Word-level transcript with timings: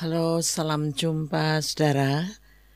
Halo, 0.00 0.40
salam 0.40 0.96
jumpa 0.96 1.60
saudara. 1.60 2.24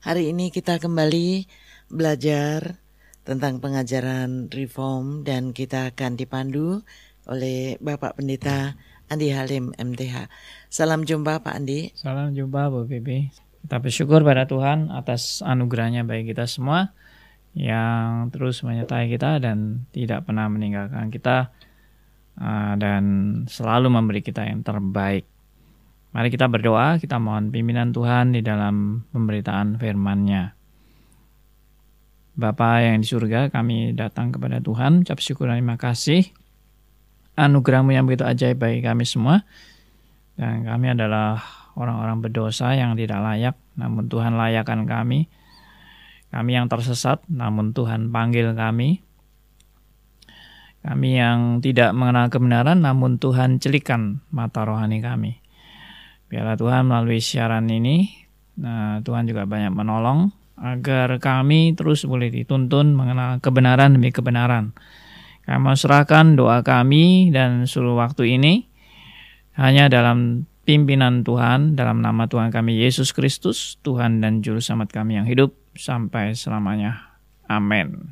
Hari 0.04 0.36
ini 0.36 0.52
kita 0.52 0.76
kembali 0.76 1.48
belajar 1.88 2.76
tentang 3.24 3.64
pengajaran 3.64 4.52
reform 4.52 5.24
dan 5.24 5.56
kita 5.56 5.88
akan 5.88 6.20
dipandu 6.20 6.84
oleh 7.24 7.80
Bapak 7.80 8.20
Pendeta 8.20 8.76
Andi 9.08 9.32
Halim 9.32 9.72
MTH. 9.72 10.28
Salam 10.68 11.08
jumpa 11.08 11.40
Pak 11.40 11.64
Andi. 11.64 11.96
Salam 11.96 12.36
jumpa 12.36 12.68
Bu 12.68 12.84
Bibi. 12.84 13.32
Kita 13.64 13.80
bersyukur 13.80 14.20
pada 14.20 14.44
Tuhan 14.44 14.92
atas 14.92 15.40
anugerahnya 15.40 16.04
bagi 16.04 16.28
kita 16.28 16.44
semua 16.44 16.92
yang 17.56 18.28
terus 18.36 18.60
menyertai 18.60 19.08
kita 19.08 19.40
dan 19.40 19.88
tidak 19.96 20.28
pernah 20.28 20.52
meninggalkan 20.52 21.08
kita 21.08 21.48
uh, 22.36 22.76
dan 22.76 23.04
selalu 23.48 23.88
memberi 23.88 24.20
kita 24.20 24.44
yang 24.44 24.60
terbaik. 24.60 25.24
Mari 26.14 26.30
kita 26.30 26.46
berdoa, 26.46 27.02
kita 27.02 27.18
mohon 27.18 27.50
pimpinan 27.50 27.90
Tuhan 27.90 28.30
di 28.30 28.38
dalam 28.38 29.02
pemberitaan 29.10 29.82
firman-Nya. 29.82 30.54
Bapa 32.38 32.86
yang 32.86 33.02
di 33.02 33.06
surga, 33.10 33.50
kami 33.50 33.98
datang 33.98 34.30
kepada 34.30 34.62
Tuhan, 34.62 35.02
ucap 35.02 35.18
syukur 35.18 35.50
dan 35.50 35.58
terima 35.58 35.74
kasih. 35.74 36.30
Anugerahmu 37.34 37.90
yang 37.90 38.06
begitu 38.06 38.22
ajaib 38.22 38.62
bagi 38.62 38.78
kami 38.78 39.02
semua. 39.02 39.42
Dan 40.38 40.62
kami 40.62 40.94
adalah 40.94 41.42
orang-orang 41.74 42.22
berdosa 42.22 42.78
yang 42.78 42.94
tidak 42.94 43.18
layak, 43.18 43.58
namun 43.74 44.06
Tuhan 44.06 44.38
layakkan 44.38 44.86
kami. 44.86 45.26
Kami 46.30 46.50
yang 46.54 46.70
tersesat, 46.70 47.26
namun 47.26 47.74
Tuhan 47.74 48.14
panggil 48.14 48.54
kami. 48.54 49.02
Kami 50.86 51.10
yang 51.18 51.58
tidak 51.58 51.90
mengenal 51.90 52.30
kebenaran, 52.30 52.82
namun 52.86 53.18
Tuhan 53.18 53.58
celikan 53.58 54.22
mata 54.30 54.62
rohani 54.62 55.02
kami. 55.02 55.43
Biarlah 56.34 56.58
Tuhan 56.58 56.90
melalui 56.90 57.22
siaran 57.22 57.70
ini, 57.70 58.10
nah, 58.58 58.98
Tuhan 59.06 59.30
juga 59.30 59.46
banyak 59.46 59.70
menolong 59.70 60.34
agar 60.58 61.14
kami 61.22 61.78
terus 61.78 62.02
boleh 62.02 62.26
dituntun 62.26 62.90
mengenal 62.90 63.38
kebenaran 63.38 63.94
demi 63.94 64.10
kebenaran. 64.10 64.74
Kami 65.46 65.78
serahkan 65.78 66.34
doa 66.34 66.66
kami 66.66 67.30
dan 67.30 67.70
seluruh 67.70 68.02
waktu 68.02 68.34
ini 68.34 68.66
hanya 69.54 69.86
dalam 69.86 70.50
pimpinan 70.66 71.22
Tuhan, 71.22 71.78
dalam 71.78 72.02
nama 72.02 72.26
Tuhan 72.26 72.50
kami 72.50 72.82
Yesus 72.82 73.14
Kristus, 73.14 73.78
Tuhan 73.86 74.18
dan 74.18 74.42
Juru 74.42 74.58
Selamat 74.58 74.90
kami 74.90 75.22
yang 75.22 75.30
hidup 75.30 75.54
sampai 75.78 76.34
selamanya. 76.34 77.14
Amin. 77.46 78.10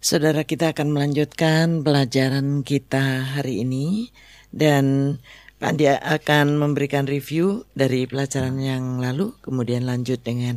Saudara 0.00 0.44
kita 0.44 0.76
akan 0.76 0.92
melanjutkan 0.92 1.80
pelajaran 1.80 2.60
kita 2.68 3.36
hari 3.40 3.64
ini 3.64 4.12
dan 4.52 5.16
Pak 5.60 5.76
Andi 5.76 5.92
akan 5.92 6.56
memberikan 6.56 7.04
review 7.04 7.68
dari 7.76 8.08
pelajaran 8.08 8.56
yang 8.64 8.96
lalu, 8.96 9.36
kemudian 9.44 9.84
lanjut 9.84 10.16
dengan 10.24 10.56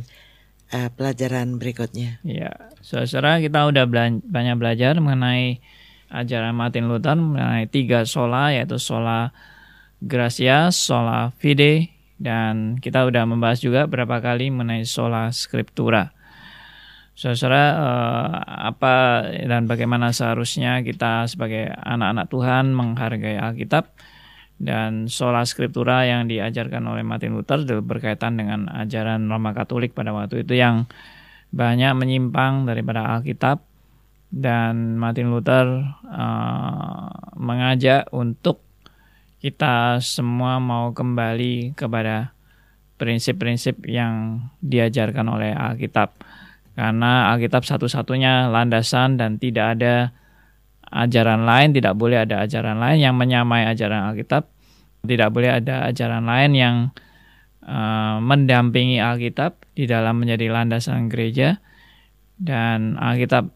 uh, 0.72 0.88
pelajaran 0.96 1.60
berikutnya. 1.60 2.24
Ya, 2.24 2.72
saudara 2.80 3.36
kita 3.36 3.68
udah 3.68 3.84
bela 3.84 4.08
banyak 4.24 4.56
belajar 4.56 4.96
mengenai 4.96 5.60
ajaran 6.08 6.56
Martin 6.56 6.88
Luther 6.88 7.20
mengenai 7.20 7.68
tiga 7.68 8.08
sola 8.08 8.48
yaitu 8.56 8.80
sola 8.80 9.36
gracia, 10.00 10.72
sola 10.72 11.36
fide, 11.36 11.92
dan 12.16 12.80
kita 12.80 13.04
udah 13.04 13.28
membahas 13.28 13.60
juga 13.60 13.84
berapa 13.84 14.24
kali 14.24 14.48
mengenai 14.48 14.88
sola 14.88 15.28
scriptura. 15.36 16.16
Saudara, 17.12 17.64
uh, 17.76 18.32
apa 18.72 19.28
dan 19.36 19.68
bagaimana 19.68 20.16
seharusnya 20.16 20.80
kita 20.80 21.28
sebagai 21.28 21.76
anak-anak 21.76 22.26
Tuhan 22.32 22.72
menghargai 22.72 23.36
Alkitab? 23.36 24.13
Dan 24.58 25.10
sola 25.10 25.42
scriptura 25.42 26.06
yang 26.06 26.30
diajarkan 26.30 26.86
oleh 26.86 27.02
Martin 27.02 27.34
Luther 27.34 27.66
berkaitan 27.82 28.38
dengan 28.38 28.70
ajaran 28.70 29.26
Roma 29.26 29.50
Katolik 29.50 29.92
pada 29.92 30.14
waktu 30.14 30.46
itu 30.46 30.54
yang 30.54 30.86
banyak 31.50 31.92
menyimpang 31.94 32.66
daripada 32.66 33.18
Alkitab. 33.18 33.62
Dan 34.34 34.98
Martin 34.98 35.30
Luther 35.30 35.94
uh, 36.10 37.06
mengajak 37.38 38.10
untuk 38.10 38.58
kita 39.38 40.02
semua 40.02 40.58
mau 40.58 40.90
kembali 40.90 41.78
kepada 41.78 42.34
prinsip-prinsip 42.98 43.86
yang 43.86 44.48
diajarkan 44.58 45.26
oleh 45.30 45.54
Alkitab. 45.54 46.18
Karena 46.74 47.30
Alkitab 47.30 47.62
satu-satunya 47.62 48.50
landasan 48.50 49.14
dan 49.14 49.38
tidak 49.38 49.78
ada 49.78 50.10
ajaran 50.90 51.44
lain, 51.48 51.72
tidak 51.72 51.94
boleh 51.96 52.24
ada 52.24 52.44
ajaran 52.44 52.76
lain 52.80 52.98
yang 53.00 53.14
menyamai 53.16 53.68
ajaran 53.68 54.12
Alkitab, 54.12 54.48
tidak 55.04 55.28
boleh 55.32 55.60
ada 55.60 55.88
ajaran 55.88 56.24
lain 56.24 56.50
yang 56.56 56.76
uh, 57.64 58.20
mendampingi 58.20 59.00
Alkitab 59.00 59.60
di 59.76 59.84
dalam 59.88 60.20
menjadi 60.20 60.50
landasan 60.52 61.08
gereja. 61.08 61.60
Dan 62.34 62.98
Alkitab 62.98 63.46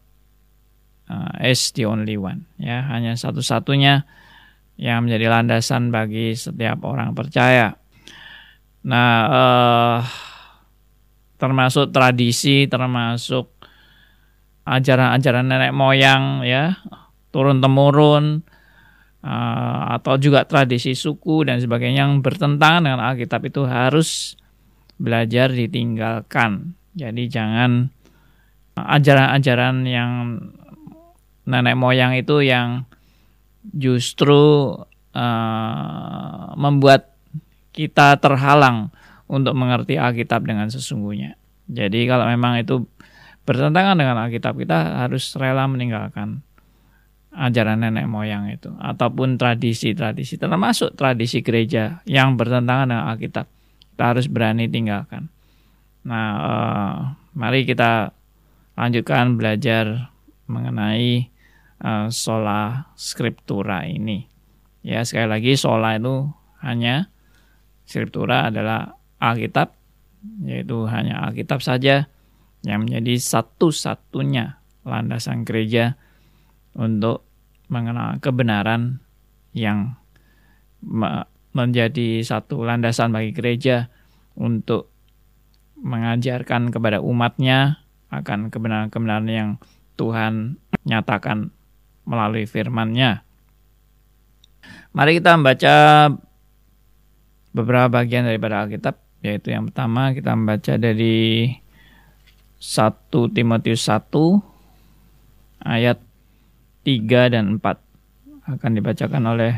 uh, 1.11 1.33
is 1.43 1.75
the 1.75 1.83
only 1.83 2.15
one 2.15 2.47
ya. 2.55 2.85
Hanya 2.87 3.19
satu-satunya 3.19 4.07
yang 4.79 5.03
menjadi 5.03 5.27
landasan 5.27 5.91
bagi 5.91 6.33
setiap 6.39 6.87
orang 6.87 7.11
percaya. 7.11 7.75
Nah, 8.87 9.15
uh, 9.27 9.99
termasuk 11.35 11.91
tradisi, 11.91 12.71
termasuk 12.71 13.51
ajaran-ajaran 14.69 15.49
nenek 15.49 15.73
moyang 15.73 16.45
ya 16.45 16.77
turun 17.29 17.61
temurun 17.61 18.41
uh, 19.23 19.81
atau 19.99 20.17
juga 20.17 20.45
tradisi 20.45 20.95
suku 20.95 21.45
dan 21.45 21.61
sebagainya 21.61 22.07
yang 22.07 22.21
bertentangan 22.25 22.85
dengan 22.85 23.01
Alkitab 23.03 23.41
itu 23.47 23.65
harus 23.65 24.39
belajar 24.99 25.53
ditinggalkan. 25.53 26.75
Jadi 26.97 27.31
jangan 27.31 27.87
ajaran-ajaran 28.75 29.87
yang 29.87 30.13
nenek 31.47 31.75
moyang 31.79 32.15
itu 32.15 32.43
yang 32.43 32.85
justru 33.63 34.75
uh, 35.15 36.45
membuat 36.55 37.15
kita 37.73 38.17
terhalang 38.19 38.91
untuk 39.29 39.53
mengerti 39.53 39.95
Alkitab 39.95 40.43
dengan 40.43 40.67
sesungguhnya. 40.67 41.37
Jadi 41.69 42.09
kalau 42.09 42.25
memang 42.25 42.57
itu 42.57 42.89
bertentangan 43.45 43.97
dengan 43.97 44.17
Alkitab 44.25 44.57
kita 44.57 45.05
harus 45.05 45.33
rela 45.37 45.69
meninggalkan 45.69 46.41
ajaran 47.29 47.85
nenek 47.85 48.09
moyang 48.09 48.49
itu 48.49 48.73
ataupun 48.81 49.37
tradisi-tradisi 49.37 50.41
termasuk 50.41 50.97
tradisi 50.97 51.45
gereja 51.45 52.01
yang 52.09 52.33
bertentangan 52.33 52.89
dengan 52.89 53.05
Alkitab 53.13 53.45
kita 53.99 54.15
harus 54.15 54.31
berani 54.31 54.71
tinggalkan. 54.71 55.27
Nah, 56.07 56.27
uh, 56.39 56.95
mari 57.35 57.67
kita 57.67 58.15
lanjutkan 58.79 59.35
belajar 59.35 60.15
mengenai 60.47 61.27
uh, 61.83 62.07
sola 62.07 62.95
scriptura 62.95 63.83
ini. 63.83 64.23
Ya, 64.87 65.03
sekali 65.03 65.27
lagi 65.27 65.59
sola 65.59 65.99
itu 65.99 66.31
hanya 66.63 67.11
scriptura 67.83 68.47
adalah 68.47 68.95
Alkitab 69.19 69.75
yaitu 70.47 70.87
hanya 70.87 71.27
Alkitab 71.27 71.59
saja 71.59 72.07
yang 72.63 72.87
menjadi 72.87 73.19
satu-satunya 73.19 74.63
landasan 74.87 75.43
gereja 75.43 75.99
untuk 76.79 77.27
mengenal 77.67 78.23
kebenaran 78.23 79.03
yang 79.51 79.99
menjadi 81.51 82.23
satu 82.23 82.63
landasan 82.63 83.11
bagi 83.11 83.35
gereja 83.35 83.91
untuk 84.39 84.87
mengajarkan 85.75 86.71
kepada 86.71 87.03
umatnya 87.03 87.83
akan 88.09 88.47
kebenaran-kebenaran 88.47 89.29
yang 89.29 89.49
Tuhan 89.99 90.55
nyatakan 90.87 91.51
melalui 92.07 92.47
firman-Nya. 92.47 93.27
Mari 94.95 95.19
kita 95.19 95.35
membaca 95.37 95.75
beberapa 97.53 98.01
bagian 98.01 98.25
daripada 98.25 98.65
Alkitab, 98.65 98.95
yaitu 99.21 99.51
yang 99.53 99.69
pertama 99.69 100.15
kita 100.15 100.33
membaca 100.33 100.73
dari 100.79 101.53
1 102.57 103.35
Timotius 103.35 103.85
1 103.85 104.09
ayat 105.63 106.08
3 106.83 107.33
dan 107.33 107.59
4 107.59 108.55
akan 108.59 108.71
dibacakan 108.73 109.23
oleh 109.29 109.53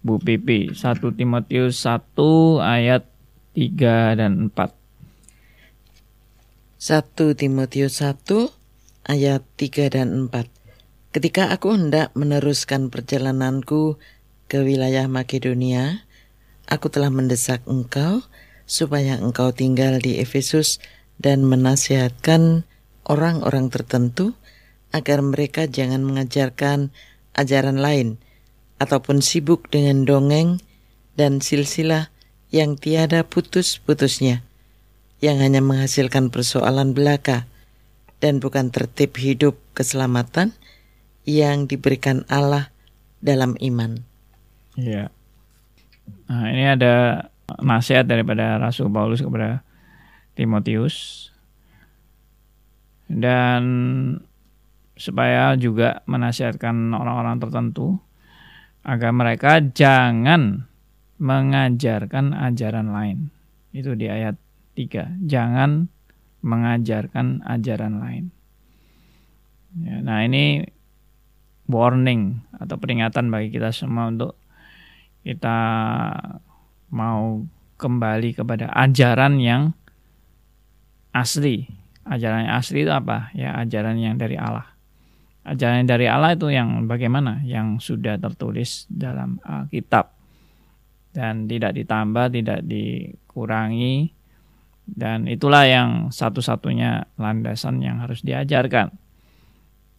Bu 0.00 0.16
Pipi. 0.16 0.72
1 0.72 1.00
Timotius 1.14 1.84
1 1.84 2.16
ayat 2.62 3.04
3 3.52 4.18
dan 4.18 4.48
4 4.48 4.80
1 6.80 7.36
Timotius 7.36 8.00
1 8.00 8.24
ayat 9.04 9.42
3 9.60 9.96
dan 9.96 10.08
4 10.32 10.60
Ketika 11.10 11.50
aku 11.50 11.74
hendak 11.74 12.14
meneruskan 12.14 12.86
perjalananku 12.86 13.98
ke 14.46 14.62
wilayah 14.62 15.10
Makedonia, 15.10 16.06
aku 16.70 16.86
telah 16.86 17.10
mendesak 17.10 17.66
engkau 17.66 18.22
supaya 18.62 19.18
engkau 19.18 19.50
tinggal 19.50 19.98
di 19.98 20.22
Efesus 20.22 20.78
dan 21.18 21.42
menasihatkan 21.44 22.62
orang-orang 23.10 23.68
tertentu 23.68 24.38
agar 24.90 25.22
mereka 25.22 25.66
jangan 25.70 26.02
mengajarkan 26.02 26.90
ajaran 27.34 27.78
lain 27.78 28.18
ataupun 28.80 29.22
sibuk 29.22 29.68
dengan 29.68 30.08
dongeng 30.08 30.58
dan 31.14 31.44
silsilah 31.44 32.08
yang 32.50 32.74
tiada 32.74 33.22
putus-putusnya, 33.22 34.42
yang 35.22 35.38
hanya 35.38 35.62
menghasilkan 35.62 36.32
persoalan 36.34 36.96
belaka, 36.96 37.46
dan 38.18 38.42
bukan 38.42 38.72
tertib 38.74 39.14
hidup 39.16 39.56
keselamatan 39.76 40.56
yang 41.24 41.68
diberikan 41.70 42.26
Allah 42.26 42.72
dalam 43.22 43.54
iman. 43.60 44.02
Iya. 44.74 45.12
Nah, 46.26 46.46
ini 46.50 46.64
ada 46.66 47.26
nasihat 47.60 48.08
daripada 48.08 48.58
Rasul 48.58 48.90
Paulus 48.90 49.22
kepada 49.22 49.62
Timotius. 50.34 51.28
Dan 53.10 53.62
supaya 55.00 55.56
juga 55.56 56.04
menasihatkan 56.04 56.92
orang-orang 56.92 57.40
tertentu 57.40 57.96
agar 58.84 59.16
mereka 59.16 59.64
jangan 59.64 60.68
mengajarkan 61.16 62.36
ajaran 62.36 62.92
lain. 62.92 63.18
Itu 63.72 63.96
di 63.96 64.12
ayat 64.12 64.36
3. 64.76 65.24
Jangan 65.24 65.88
mengajarkan 66.44 67.40
ajaran 67.48 67.96
lain. 67.96 68.24
Ya, 69.80 70.04
nah 70.04 70.20
ini 70.20 70.68
warning 71.64 72.44
atau 72.60 72.76
peringatan 72.76 73.32
bagi 73.32 73.56
kita 73.56 73.72
semua 73.72 74.12
untuk 74.12 74.36
kita 75.24 75.56
mau 76.92 77.44
kembali 77.80 78.36
kepada 78.36 78.68
ajaran 78.76 79.40
yang 79.40 79.72
asli. 81.16 81.72
Ajaran 82.04 82.48
yang 82.48 82.54
asli 82.56 82.84
itu 82.84 82.92
apa? 82.92 83.32
Ya 83.32 83.56
ajaran 83.60 83.96
yang 83.96 84.20
dari 84.20 84.36
Allah 84.36 84.79
ajaran 85.50 85.86
dari 85.86 86.06
Allah 86.06 86.38
itu 86.38 86.48
yang 86.48 86.86
bagaimana? 86.86 87.42
Yang 87.42 87.92
sudah 87.92 88.16
tertulis 88.16 88.86
dalam 88.86 89.42
Alkitab. 89.42 90.14
Dan 91.10 91.50
tidak 91.50 91.74
ditambah, 91.74 92.30
tidak 92.30 92.62
dikurangi. 92.62 94.14
Dan 94.86 95.26
itulah 95.26 95.66
yang 95.66 95.90
satu-satunya 96.14 97.18
landasan 97.18 97.82
yang 97.82 97.98
harus 98.02 98.22
diajarkan. 98.22 98.94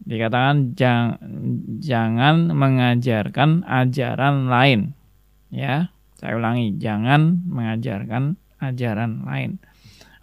Dikatakan 0.02 0.74
jang, 0.74 1.22
jangan 1.78 2.50
mengajarkan 2.56 3.68
ajaran 3.68 4.50
lain. 4.50 4.98
Ya, 5.52 5.94
saya 6.18 6.40
ulangi, 6.40 6.80
jangan 6.80 7.46
mengajarkan 7.46 8.40
ajaran 8.64 9.28
lain. 9.28 9.62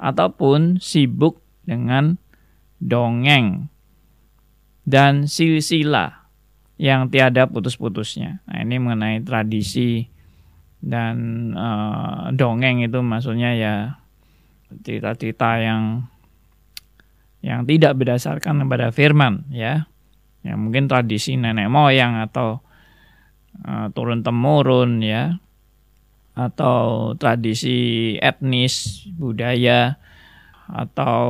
Ataupun 0.01 0.83
sibuk 0.83 1.45
dengan 1.69 2.17
dongeng 2.81 3.69
dan 4.89 5.29
silsilah 5.29 6.25
yang 6.81 7.13
tiada 7.13 7.45
putus-putusnya. 7.45 8.41
Nah, 8.49 8.59
ini 8.65 8.81
mengenai 8.81 9.21
tradisi 9.21 10.09
dan 10.81 11.51
uh, 11.53 12.33
dongeng 12.33 12.81
itu 12.81 13.05
maksudnya 13.05 13.53
ya 13.53 13.75
cerita-cerita 14.81 15.61
yang 15.61 16.09
yang 17.45 17.69
tidak 17.69 18.01
berdasarkan 18.01 18.65
kepada 18.65 18.89
firman 18.89 19.45
ya. 19.53 19.85
Ya 20.41 20.55
mungkin 20.57 20.89
tradisi 20.89 21.37
nenek 21.37 21.69
moyang 21.69 22.25
atau 22.25 22.65
uh, 23.69 23.93
turun 23.93 24.25
temurun 24.25 25.05
ya 25.05 25.37
atau 26.39 27.13
tradisi 27.19 28.15
etnis 28.23 29.05
budaya 29.19 29.99
atau 30.71 31.27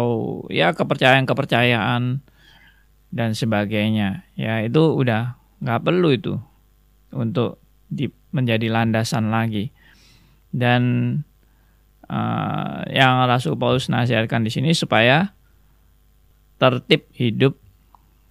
ya 0.52 0.76
kepercayaan-kepercayaan 0.76 2.20
dan 3.08 3.32
sebagainya. 3.32 4.28
Ya 4.36 4.60
itu 4.64 4.80
udah 4.80 5.36
nggak 5.58 5.80
perlu 5.82 6.08
itu 6.14 6.34
untuk 7.12 7.58
di, 7.88 8.08
menjadi 8.32 8.68
landasan 8.68 9.32
lagi. 9.32 9.72
Dan 10.48 10.82
uh, 12.08 12.84
yang 12.88 13.24
Rasul 13.28 13.56
Paulus 13.56 13.92
nasihatkan 13.92 14.44
di 14.44 14.50
sini 14.52 14.72
supaya 14.72 15.32
tertib 16.58 17.08
hidup 17.14 17.56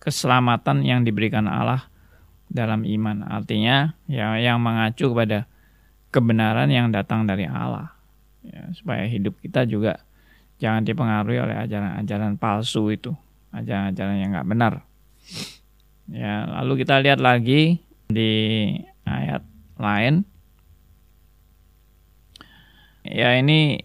keselamatan 0.01 0.83
yang 0.85 1.05
diberikan 1.05 1.45
Allah 1.49 1.89
dalam 2.49 2.85
iman. 2.85 3.25
Artinya 3.27 3.97
ya 4.09 4.37
yang 4.39 4.61
mengacu 4.61 5.09
kepada 5.11 5.45
kebenaran 6.09 6.69
yang 6.71 6.89
datang 6.89 7.27
dari 7.27 7.45
Allah. 7.45 7.93
Ya, 8.47 8.71
supaya 8.71 9.03
hidup 9.03 9.43
kita 9.43 9.67
juga 9.67 10.07
jangan 10.57 10.87
dipengaruhi 10.87 11.43
oleh 11.43 11.57
ajaran-ajaran 11.67 12.39
palsu 12.39 12.87
itu 12.95 13.11
ajaran-ajaran 13.63 14.17
yang 14.21 14.31
nggak 14.33 14.49
benar. 14.49 14.73
Ya, 16.07 16.47
lalu 16.47 16.85
kita 16.85 17.03
lihat 17.03 17.19
lagi 17.19 17.83
di 18.07 18.31
ayat 19.03 19.43
lain. 19.75 20.23
Ya 23.07 23.35
ini 23.39 23.83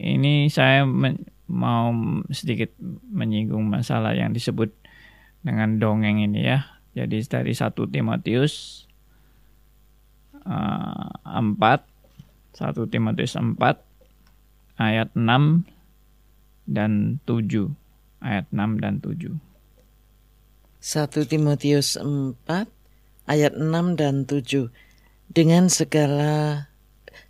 ini 0.00 0.48
saya 0.48 0.88
men, 0.88 1.28
mau 1.48 1.92
sedikit 2.32 2.72
menyinggung 3.12 3.68
masalah 3.68 4.16
yang 4.16 4.32
disebut 4.32 4.72
dengan 5.44 5.80
dongeng 5.80 6.20
ini 6.20 6.44
ya. 6.44 6.64
Jadi 6.96 7.22
dari 7.28 7.52
1 7.54 7.70
Timotius 7.76 8.84
uh, 10.44 11.10
4 11.24 11.54
1 12.56 12.92
Timotius 12.92 13.38
4 13.38 13.56
ayat 14.80 15.08
6 15.14 15.64
dan 16.66 17.22
7 17.24 17.79
ayat 18.20 18.46
6 18.52 18.80
dan 18.80 19.00
7. 19.00 19.40
1 20.80 21.28
Timotius 21.28 22.00
4 22.00 22.40
ayat 23.28 23.52
6 23.52 24.00
dan 24.00 24.24
7 24.24 24.72
dengan 25.28 25.68
segala 25.68 26.68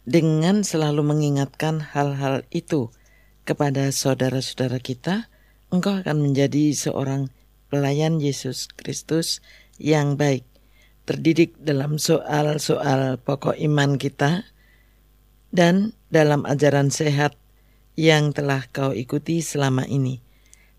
dengan 0.07 0.63
selalu 0.63 1.03
mengingatkan 1.03 1.83
hal-hal 1.83 2.47
itu 2.55 2.95
kepada 3.43 3.91
saudara-saudara 3.91 4.79
kita 4.79 5.27
engkau 5.75 5.99
akan 5.99 6.23
menjadi 6.23 6.71
seorang 6.75 7.35
pelayan 7.71 8.23
Yesus 8.23 8.71
Kristus 8.71 9.43
yang 9.83 10.15
baik. 10.15 10.47
Terdidik 11.07 11.59
dalam 11.59 11.99
soal-soal 11.99 13.19
pokok 13.19 13.59
iman 13.59 13.99
kita 13.99 14.47
dan 15.51 15.91
dalam 16.07 16.47
ajaran 16.47 16.95
sehat 16.95 17.35
yang 17.99 18.31
telah 18.31 18.63
kau 18.71 18.95
ikuti 18.95 19.43
selama 19.43 19.83
ini 19.91 20.30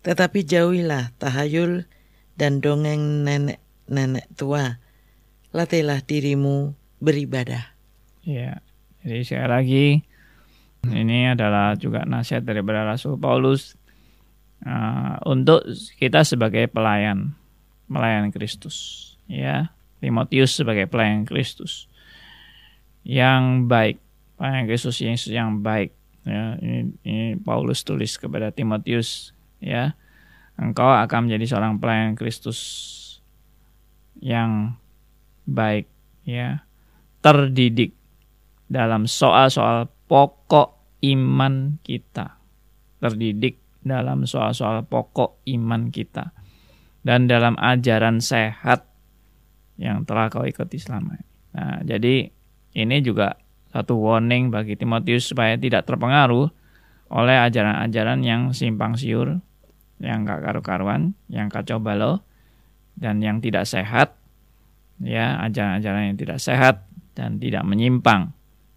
tetapi 0.02 0.42
jauhilah 0.42 1.14
tahayul 1.18 1.86
dan 2.34 2.58
dongeng 2.58 3.22
nenek-nenek 3.22 4.26
tua. 4.34 4.82
Latihlah 5.54 6.02
dirimu 6.02 6.74
beribadah. 6.98 7.74
Ya, 8.22 8.62
jadi 9.02 9.20
sekali 9.26 9.48
lagi 9.50 9.86
ini 10.90 11.30
adalah 11.30 11.78
juga 11.78 12.02
nasihat 12.02 12.42
daripada 12.42 12.82
Rasul 12.82 13.14
Paulus 13.14 13.78
uh, 14.66 15.18
untuk 15.26 15.62
kita 15.98 16.26
sebagai 16.26 16.66
pelayan, 16.66 17.38
pelayan 17.86 18.34
Kristus. 18.34 19.10
Ya, 19.30 19.70
Timotius 20.02 20.58
sebagai 20.58 20.90
pelayan 20.90 21.22
Kristus 21.22 21.86
yang 23.06 23.70
baik, 23.70 24.02
pelayan 24.38 24.66
Kristus 24.66 24.98
yang, 24.98 25.18
yang 25.30 25.50
baik. 25.62 25.94
Ya, 26.22 26.58
ini, 26.62 26.94
ini 27.02 27.34
Paulus 27.38 27.82
tulis 27.82 28.14
kepada 28.14 28.54
Timotius 28.54 29.34
ya. 29.62 29.94
Engkau 30.58 30.90
akan 30.90 31.30
menjadi 31.30 31.56
seorang 31.56 31.80
pelayan 31.80 32.12
Kristus 32.18 32.60
yang 34.20 34.76
baik 35.48 35.88
ya. 36.28 36.66
Terdidik 37.22 37.94
dalam 38.66 39.06
soal-soal 39.06 39.88
pokok 40.10 41.00
iman 41.06 41.78
kita. 41.80 42.36
Terdidik 42.98 43.62
dalam 43.80 44.26
soal-soal 44.28 44.84
pokok 44.84 45.40
iman 45.48 45.88
kita. 45.88 46.34
Dan 47.02 47.26
dalam 47.26 47.58
ajaran 47.58 48.22
sehat 48.22 48.86
yang 49.74 50.06
telah 50.06 50.30
kau 50.30 50.46
ikuti 50.46 50.78
selama 50.78 51.18
ini. 51.18 51.30
Nah, 51.52 51.78
jadi 51.82 52.30
ini 52.78 52.96
juga 53.02 53.34
satu 53.74 53.98
warning 53.98 54.52
bagi 54.52 54.78
Timotius 54.78 55.32
supaya 55.32 55.56
tidak 55.58 55.88
terpengaruh 55.88 56.46
oleh 57.12 57.36
ajaran-ajaran 57.44 58.20
yang 58.24 58.42
simpang 58.56 58.96
siur 58.96 59.40
yang 60.02 60.26
gak 60.26 60.42
karu-karuan, 60.42 61.14
yang 61.30 61.46
kacau 61.46 61.78
balau, 61.78 62.18
dan 62.98 63.22
yang 63.22 63.38
tidak 63.38 63.64
sehat, 63.64 64.18
ya 64.98 65.38
ajaran-ajaran 65.46 66.12
yang 66.12 66.18
tidak 66.18 66.38
sehat 66.42 66.84
dan 67.14 67.38
tidak 67.38 67.62
menyimpang 67.62 68.34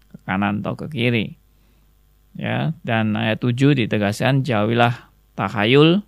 ke 0.08 0.16
kanan 0.24 0.62
atau 0.62 0.78
ke 0.78 0.86
kiri. 0.88 1.36
Ya, 2.36 2.76
dan 2.84 3.16
ayat 3.16 3.40
7 3.40 3.72
ditegaskan 3.72 4.44
jauhilah 4.44 5.08
tahayul. 5.40 6.04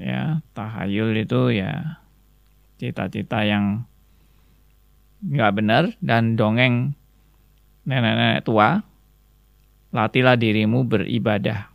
Ya, 0.00 0.40
tahayul 0.56 1.20
itu 1.20 1.52
ya 1.52 2.00
cita-cita 2.80 3.44
yang 3.44 3.84
nggak 5.20 5.52
benar 5.52 5.84
dan 6.00 6.38
dongeng 6.38 6.96
nenek-nenek 7.84 8.46
tua. 8.48 8.80
Latilah 9.92 10.36
dirimu 10.36 10.84
beribadah 10.84 11.72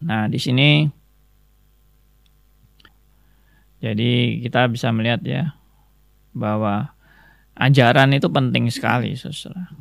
Nah, 0.00 0.26
di 0.28 0.40
sini 0.40 0.88
jadi 3.80 4.40
kita 4.44 4.68
bisa 4.68 4.92
melihat 4.92 5.24
ya 5.24 5.56
bahwa 6.36 6.92
ajaran 7.56 8.12
itu 8.12 8.28
penting 8.28 8.68
sekali, 8.68 9.16
Saudara. 9.16 9.72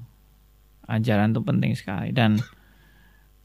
ajaran 0.89 1.29
itu 1.29 1.41
penting 1.45 1.77
sekali 1.77 2.09
dan 2.09 2.41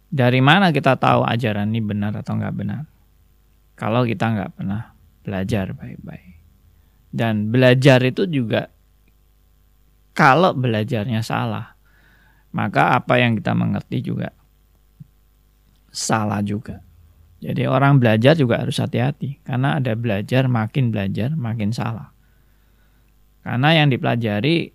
dari 0.09 0.41
mana 0.41 0.73
kita 0.73 0.97
tahu 0.97 1.29
ajaran 1.29 1.69
ini 1.75 1.85
benar 1.85 2.17
atau 2.17 2.39
nggak 2.41 2.55
benar? 2.57 2.89
Kalau 3.77 4.07
kita 4.07 4.31
nggak 4.33 4.53
pernah 4.57 4.95
belajar 5.27 5.75
baik-baik. 5.75 6.39
Dan 7.11 7.51
belajar 7.51 7.99
itu 8.03 8.27
juga 8.27 8.71
kalau 10.15 10.55
belajarnya 10.55 11.27
salah, 11.27 11.75
maka 12.55 12.95
apa 12.95 13.19
yang 13.19 13.35
kita 13.35 13.51
mengerti 13.55 13.99
juga 14.07 14.31
salah 15.95 16.43
juga. 16.43 16.83
Jadi 17.39 17.71
orang 17.71 18.03
belajar 18.03 18.35
juga 18.35 18.59
harus 18.59 18.83
hati-hati 18.83 19.39
karena 19.47 19.79
ada 19.79 19.95
belajar 19.95 20.51
makin 20.51 20.91
belajar 20.91 21.31
makin 21.39 21.71
salah. 21.71 22.11
Karena 23.47 23.77
yang 23.77 23.93
dipelajari 23.93 24.75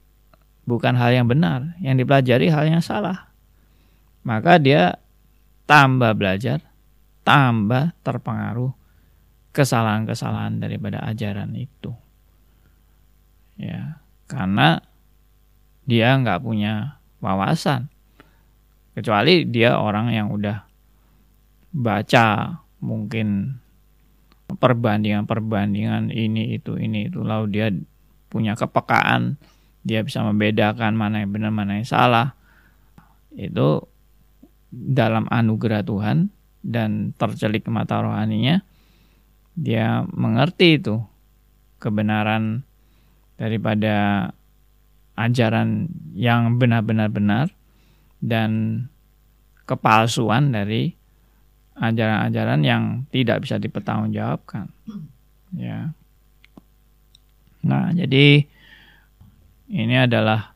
bukan 0.70 0.94
hal 0.96 1.12
yang 1.12 1.28
benar, 1.28 1.76
yang 1.82 1.98
dipelajari 1.98 2.48
hal 2.54 2.70
yang 2.70 2.86
salah. 2.86 3.34
Maka 4.22 4.62
dia 4.62 5.02
tambah 5.66 6.14
belajar, 6.14 6.62
tambah 7.26 7.98
terpengaruh 8.06 8.70
kesalahan-kesalahan 9.50 10.62
daripada 10.62 11.02
ajaran 11.10 11.50
itu. 11.58 11.90
Ya, 13.58 13.98
karena 14.30 14.86
dia 15.90 16.14
nggak 16.22 16.46
punya 16.46 17.02
wawasan. 17.18 17.90
Kecuali 18.94 19.50
dia 19.50 19.82
orang 19.82 20.14
yang 20.14 20.30
udah 20.30 20.69
baca 21.70 22.60
mungkin 22.82 23.60
perbandingan-perbandingan 24.50 26.10
ini 26.10 26.58
itu 26.58 26.76
ini 26.78 27.10
itu. 27.12 27.22
Lalu 27.22 27.46
dia 27.54 27.68
punya 28.30 28.54
kepekaan 28.58 29.38
dia 29.84 30.04
bisa 30.04 30.22
membedakan 30.22 30.94
mana 30.94 31.24
yang 31.24 31.32
benar 31.32 31.52
mana 31.54 31.80
yang 31.80 31.88
salah. 31.88 32.36
Itu 33.34 33.88
dalam 34.70 35.26
anugerah 35.30 35.82
Tuhan 35.82 36.30
dan 36.62 37.16
tercelik 37.16 37.66
mata 37.72 38.04
rohaninya 38.04 38.62
dia 39.56 40.06
mengerti 40.14 40.78
itu 40.78 41.02
kebenaran 41.80 42.64
daripada 43.40 44.30
ajaran 45.16 45.92
yang 46.16 46.60
benar-benar 46.60 47.12
benar 47.12 47.48
dan 48.20 48.84
kepalsuan 49.64 50.52
dari 50.52 50.99
ajaran-ajaran 51.80 52.62
yang 52.62 52.84
tidak 53.10 53.48
bisa 53.48 53.56
dipertanggungjawabkan. 53.56 54.68
Ya. 55.56 55.96
Nah, 57.64 57.92
jadi 57.96 58.44
ini 59.72 59.96
adalah 59.96 60.54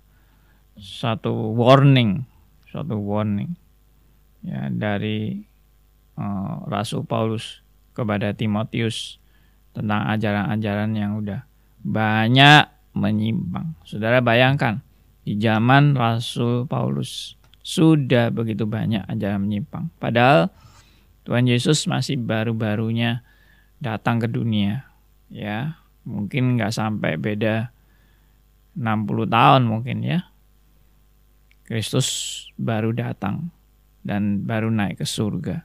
satu 0.75 1.55
warning, 1.55 2.27
satu 2.67 2.99
warning 2.99 3.55
ya 4.43 4.67
dari 4.67 5.39
uh, 6.19 6.67
Rasul 6.67 7.07
Paulus 7.07 7.63
kepada 7.95 8.35
Timotius 8.35 9.17
tentang 9.71 10.05
ajaran-ajaran 10.11 10.91
yang 10.93 11.17
udah 11.23 11.47
banyak 11.81 12.67
menyimpang. 12.93 13.73
Saudara 13.87 14.19
bayangkan 14.19 14.83
di 15.23 15.39
zaman 15.39 15.95
Rasul 15.95 16.67
Paulus 16.67 17.39
sudah 17.63 18.29
begitu 18.29 18.67
banyak 18.67 19.07
ajaran 19.07 19.47
menyimpang. 19.47 19.87
Padahal 19.97 20.51
Tuhan 21.23 21.47
Yesus 21.47 21.87
masih 21.87 22.19
baru-barunya 22.19 23.23
datang 23.79 24.19
ke 24.19 24.27
dunia. 24.27 24.87
Ya, 25.31 25.79
mungkin 26.03 26.59
nggak 26.59 26.75
sampai 26.75 27.15
beda 27.15 27.71
60 28.75 29.27
tahun 29.29 29.61
mungkin 29.65 30.03
ya. 30.03 30.27
Kristus 31.63 32.07
baru 32.59 32.91
datang 32.91 33.49
dan 34.03 34.43
baru 34.43 34.67
naik 34.67 34.99
ke 34.99 35.07
surga. 35.07 35.63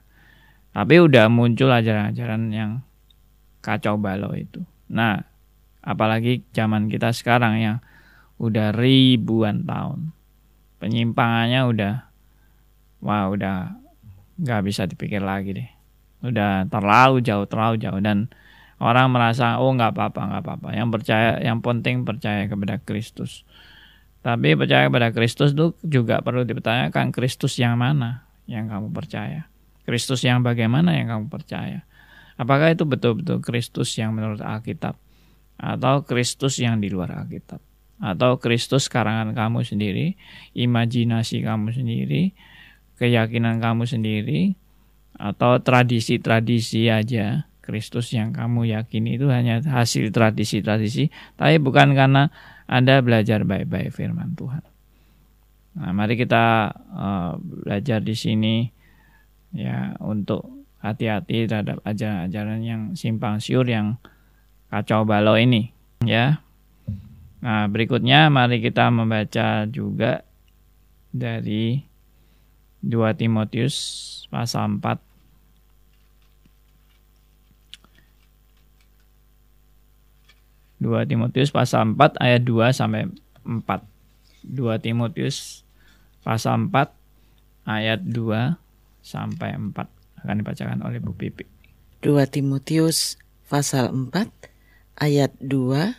Tapi 0.71 0.95
udah 0.95 1.27
muncul 1.27 1.67
ajaran-ajaran 1.67 2.43
yang 2.55 2.71
kacau 3.59 3.99
balau 3.99 4.31
itu. 4.31 4.63
Nah, 4.87 5.19
apalagi 5.83 6.47
zaman 6.55 6.87
kita 6.87 7.11
sekarang 7.11 7.59
yang 7.59 7.77
udah 8.39 8.71
ribuan 8.71 9.67
tahun. 9.67 10.15
Penyimpangannya 10.79 11.61
udah 11.67 11.93
wah 13.03 13.27
udah 13.27 13.75
nggak 14.39 14.61
bisa 14.63 14.87
dipikir 14.87 15.19
lagi 15.19 15.55
deh. 15.55 15.69
Udah 16.23 16.67
terlalu 16.67 17.23
jauh, 17.23 17.47
terlalu 17.47 17.79
jauh 17.79 17.99
dan 17.99 18.31
orang 18.79 19.11
merasa 19.11 19.59
oh 19.59 19.71
nggak 19.75 19.91
apa-apa, 19.95 20.21
nggak 20.31 20.41
apa-apa. 20.43 20.67
Yang 20.75 20.89
percaya, 20.99 21.29
yang 21.43 21.59
penting 21.59 22.07
percaya 22.07 22.47
kepada 22.47 22.79
Kristus. 22.79 23.43
Tapi 24.19 24.55
percaya 24.55 24.91
kepada 24.91 25.15
Kristus 25.15 25.55
itu 25.55 25.75
juga 25.83 26.19
perlu 26.19 26.43
dipertanyakan 26.43 27.15
Kristus 27.15 27.55
yang 27.55 27.79
mana 27.79 28.27
yang 28.49 28.67
kamu 28.67 28.91
percaya? 28.91 29.47
Kristus 29.87 30.25
yang 30.27 30.43
bagaimana 30.43 30.95
yang 30.95 31.07
kamu 31.07 31.25
percaya? 31.31 31.87
Apakah 32.39 32.71
itu 32.71 32.83
betul-betul 32.87 33.43
Kristus 33.43 33.95
yang 33.95 34.15
menurut 34.15 34.39
Alkitab? 34.39 34.95
Atau 35.59 36.07
Kristus 36.07 36.55
yang 36.59 36.79
di 36.79 36.87
luar 36.87 37.11
Alkitab? 37.15 37.59
Atau 37.99 38.39
Kristus 38.39 38.87
karangan 38.87 39.35
kamu 39.35 39.67
sendiri, 39.67 40.15
imajinasi 40.55 41.43
kamu 41.43 41.75
sendiri, 41.75 42.31
keyakinan 42.99 43.63
kamu 43.63 43.87
sendiri, 43.87 44.53
atau 45.15 45.59
tradisi-tradisi 45.59 46.91
aja 46.91 47.47
Kristus 47.59 48.11
yang 48.15 48.31
kamu 48.31 48.71
yakini 48.71 49.19
itu 49.19 49.29
hanya 49.29 49.63
hasil 49.63 50.11
tradisi-tradisi, 50.11 51.11
tapi 51.39 51.59
bukan 51.61 51.95
karena 51.95 52.27
Anda 52.67 52.99
belajar 52.99 53.47
baik-baik 53.47 53.95
firman 53.95 54.33
Tuhan. 54.37 54.63
Nah, 55.79 55.91
mari 55.93 56.19
kita 56.19 56.75
uh, 56.75 57.33
belajar 57.39 58.01
di 58.01 58.15
sini 58.17 58.67
ya 59.53 59.95
untuk 60.01 60.45
hati-hati 60.81 61.45
terhadap 61.45 61.83
ajaran-ajaran 61.83 62.59
yang 62.63 62.81
simpang 62.95 63.37
siur 63.37 63.67
yang 63.67 64.01
kacau 64.69 65.05
balau 65.05 65.37
ini 65.37 65.69
ya. 66.05 66.41
Nah, 67.39 67.67
berikutnya 67.71 68.27
mari 68.33 68.59
kita 68.59 68.91
membaca 68.91 69.65
juga 69.69 70.25
dari 71.09 71.88
2 72.85 73.19
Timotius 73.19 73.75
pasal 74.31 74.79
4 74.79 74.99
2 80.79 81.11
Timotius 81.11 81.51
pasal 81.51 81.91
4 81.91 82.15
ayat 82.23 82.41
2 82.47 82.71
sampai 82.71 83.11
4. 83.43 83.83
2 84.47 84.79
Timotius 84.79 85.67
pasal 86.23 86.71
4 86.71 87.67
ayat 87.67 87.99
2 87.99 88.55
sampai 89.03 89.59
4 89.59 89.75
akan 90.23 90.35
dibacakan 90.39 90.79
oleh 90.87 91.03
Bu 91.03 91.11
Pipi. 91.11 91.43
2 91.99 92.15
Timotius 92.31 93.19
pasal 93.51 93.91
4 93.91 95.03
ayat 95.03 95.35
2 95.43 95.95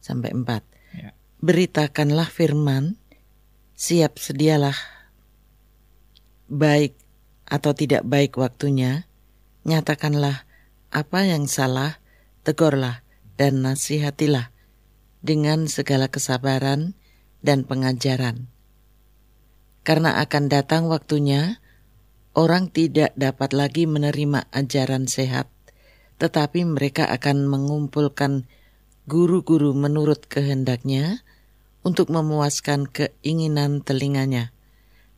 sampai 0.00 0.32
4. 0.32 0.64
Ya. 0.96 1.12
Beritakanlah 1.44 2.28
firman, 2.32 2.96
siap 3.76 4.16
sedialah 4.16 4.76
baik 6.48 6.96
atau 7.44 7.72
tidak 7.76 8.04
baik 8.04 8.36
waktunya, 8.40 9.04
nyatakanlah 9.64 10.44
apa 10.94 11.20
yang 11.26 11.50
salah, 11.50 11.98
tegurlah 12.46 13.02
dan 13.34 13.64
nasihatilah 13.64 14.54
dengan 15.24 15.66
segala 15.66 16.12
kesabaran 16.12 16.94
dan 17.40 17.64
pengajaran. 17.64 18.48
Karena 19.84 20.16
akan 20.20 20.48
datang 20.48 20.88
waktunya, 20.88 21.60
orang 22.32 22.72
tidak 22.72 23.12
dapat 23.16 23.52
lagi 23.52 23.84
menerima 23.84 24.48
ajaran 24.48 25.04
sehat, 25.04 25.48
tetapi 26.16 26.64
mereka 26.64 27.04
akan 27.08 27.44
mengumpulkan 27.44 28.48
guru-guru 29.04 29.76
menurut 29.76 30.24
kehendaknya 30.24 31.20
untuk 31.84 32.08
memuaskan 32.08 32.88
keinginan 32.88 33.84
telinganya. 33.84 34.56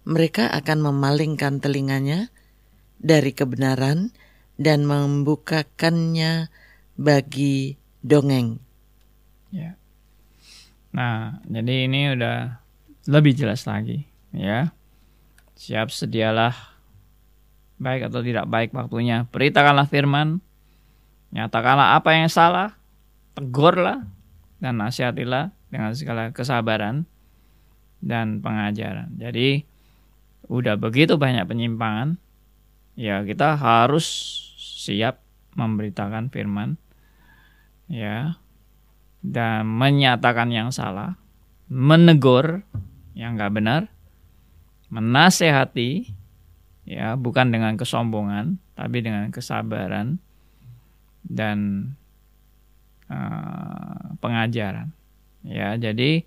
Mereka 0.07 0.47
akan 0.55 0.79
memalingkan 0.87 1.59
telinganya 1.59 2.31
dari 3.03 3.35
kebenaran 3.35 4.15
dan 4.57 4.87
membukakannya 4.87 6.49
bagi 6.97 7.77
dongeng. 8.01 8.63
Ya. 9.51 9.77
Nah, 10.95 11.43
jadi 11.45 11.91
ini 11.91 12.17
udah 12.17 12.63
lebih 13.11 13.37
jelas 13.37 13.69
lagi, 13.69 14.09
ya. 14.33 14.73
Siap 15.59 15.93
sedialah 15.93 16.55
baik 17.77 18.09
atau 18.09 18.25
tidak 18.25 18.49
baik 18.49 18.73
waktunya. 18.73 19.29
Beritakanlah 19.29 19.91
firman, 19.91 20.41
nyatakanlah 21.35 22.01
apa 22.01 22.17
yang 22.17 22.33
salah, 22.33 22.79
tegurlah 23.37 24.09
dan 24.63 24.81
nasihatilah 24.81 25.53
dengan 25.69 25.93
segala 25.93 26.33
kesabaran 26.33 27.05
dan 28.01 28.41
pengajaran. 28.41 29.13
Jadi 29.21 29.69
udah 30.47 30.79
begitu 30.79 31.19
banyak 31.19 31.47
penyimpangan, 31.47 32.19
ya 32.95 33.23
kita 33.27 33.59
harus 33.59 34.07
siap 34.59 35.21
memberitakan 35.59 36.31
firman, 36.31 36.79
ya 37.91 38.39
dan 39.27 39.67
menyatakan 39.67 40.55
yang 40.55 40.71
salah, 40.71 41.19
menegur 41.67 42.63
yang 43.19 43.35
nggak 43.35 43.55
benar, 43.55 43.83
menasehati 44.93 46.15
ya 46.87 47.19
bukan 47.19 47.51
dengan 47.51 47.75
kesombongan 47.75 48.63
tapi 48.79 49.03
dengan 49.03 49.35
kesabaran 49.35 50.23
dan 51.27 51.91
uh, 53.11 54.15
pengajaran 54.23 54.95
ya. 55.43 55.75
Jadi 55.75 56.23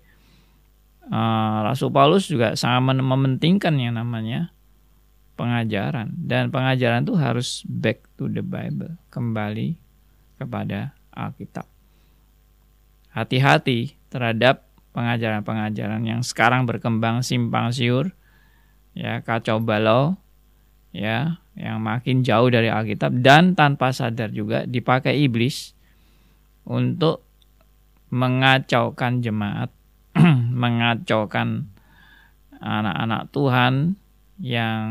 uh, 1.08 1.58
Rasul 1.64 1.88
Paulus 1.88 2.28
juga 2.28 2.52
sangat 2.58 3.00
mementingkan 3.00 3.78
yang 3.80 3.96
namanya 3.96 4.52
pengajaran. 5.40 6.12
Dan 6.20 6.52
pengajaran 6.52 7.08
itu 7.08 7.16
harus 7.16 7.64
back 7.64 8.04
to 8.20 8.28
the 8.28 8.44
Bible 8.44 9.00
kembali 9.08 9.80
kepada 10.36 10.92
Alkitab. 11.16 11.64
Hati-hati 13.16 13.96
terhadap 14.12 14.68
pengajaran-pengajaran 14.92 16.02
yang 16.04 16.20
sekarang 16.20 16.66
berkembang 16.66 17.22
simpang 17.22 17.70
siur 17.70 18.10
ya 18.90 19.22
kacau 19.22 19.62
balau 19.62 20.18
ya 20.90 21.38
yang 21.54 21.78
makin 21.78 22.26
jauh 22.26 22.50
dari 22.50 22.66
Alkitab 22.66 23.22
dan 23.22 23.54
tanpa 23.54 23.94
sadar 23.94 24.34
juga 24.34 24.66
dipakai 24.66 25.22
iblis 25.22 25.78
untuk 26.66 27.22
mengacaukan 28.10 29.22
jemaat, 29.22 29.70
mengacaukan 30.62 31.70
anak-anak 32.60 33.22
Tuhan 33.32 33.96
yang 34.40 34.84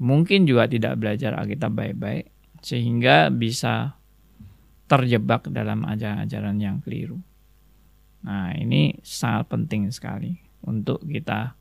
mungkin 0.00 0.46
juga 0.46 0.66
tidak 0.70 0.98
belajar 0.98 1.36
Alkitab 1.36 1.72
baik-baik 1.74 2.30
sehingga 2.60 3.28
bisa 3.32 3.96
terjebak 4.90 5.46
dalam 5.54 5.86
ajaran-ajaran 5.86 6.58
yang 6.58 6.82
keliru. 6.82 7.22
Nah, 8.26 8.52
ini 8.58 9.00
sangat 9.00 9.48
penting 9.48 9.88
sekali 9.94 10.34
untuk 10.66 11.00
kita 11.06 11.56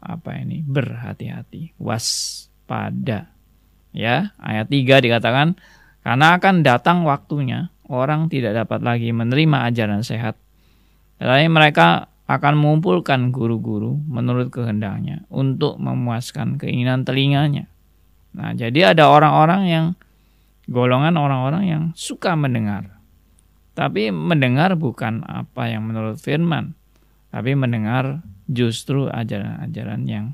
apa 0.00 0.30
ini 0.40 0.64
berhati-hati 0.64 1.76
waspada 1.76 3.28
ya 3.92 4.32
ayat 4.40 4.72
3 4.72 5.04
dikatakan 5.04 5.60
karena 6.00 6.26
akan 6.40 6.64
datang 6.64 7.04
waktunya 7.04 7.68
orang 7.84 8.32
tidak 8.32 8.64
dapat 8.64 8.80
lagi 8.80 9.12
menerima 9.12 9.68
ajaran 9.68 10.00
sehat 10.00 10.40
tetapi 11.20 11.46
mereka 11.52 12.08
akan 12.30 12.56
mengumpulkan 12.56 13.30
guru-guru 13.34 14.00
menurut 14.08 14.48
kehendaknya 14.48 15.28
untuk 15.28 15.76
memuaskan 15.76 16.56
keinginan 16.56 17.04
telinganya 17.04 17.68
nah 18.32 18.56
jadi 18.56 18.94
ada 18.96 19.10
orang-orang 19.10 19.62
yang 19.68 19.86
golongan 20.70 21.18
orang-orang 21.18 21.64
yang 21.66 21.82
suka 21.92 22.32
mendengar 22.34 22.88
tapi 23.76 24.10
mendengar 24.10 24.74
bukan 24.74 25.22
apa 25.28 25.70
yang 25.70 25.84
menurut 25.86 26.16
firman 26.18 26.74
tapi 27.30 27.54
mendengar 27.54 28.26
justru 28.50 29.06
ajaran-ajaran 29.06 30.02
yang 30.10 30.26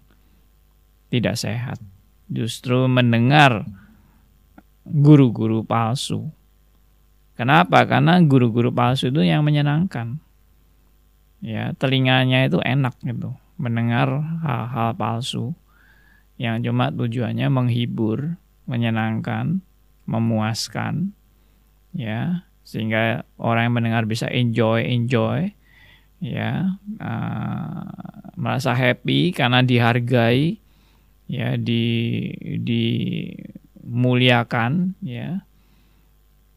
tidak 1.12 1.36
sehat. 1.38 1.78
Justru 2.26 2.90
mendengar 2.90 3.68
guru-guru 4.82 5.62
palsu. 5.62 6.26
Kenapa? 7.36 7.84
Karena 7.84 8.18
guru-guru 8.24 8.72
palsu 8.72 9.12
itu 9.12 9.22
yang 9.22 9.44
menyenangkan. 9.44 10.18
Ya, 11.46 11.70
telinganya 11.78 12.50
itu 12.50 12.58
enak 12.58 12.98
gitu, 13.06 13.30
mendengar 13.54 14.10
hal-hal 14.42 14.98
palsu 14.98 15.54
yang 16.42 16.58
cuma 16.58 16.90
tujuannya 16.90 17.46
menghibur, 17.46 18.34
menyenangkan, 18.66 19.62
memuaskan, 20.10 21.14
ya, 21.94 22.42
sehingga 22.66 23.22
orang 23.38 23.70
yang 23.70 23.78
mendengar 23.78 24.10
bisa 24.10 24.26
enjoy, 24.26 24.90
enjoy, 24.90 25.54
ya. 26.18 26.82
Uh, 26.98 28.34
merasa 28.34 28.74
happy 28.74 29.30
karena 29.30 29.62
dihargai 29.62 30.58
ya 31.30 31.54
di 31.54 31.86
dimuliakan 33.86 34.98
ya. 34.98 35.46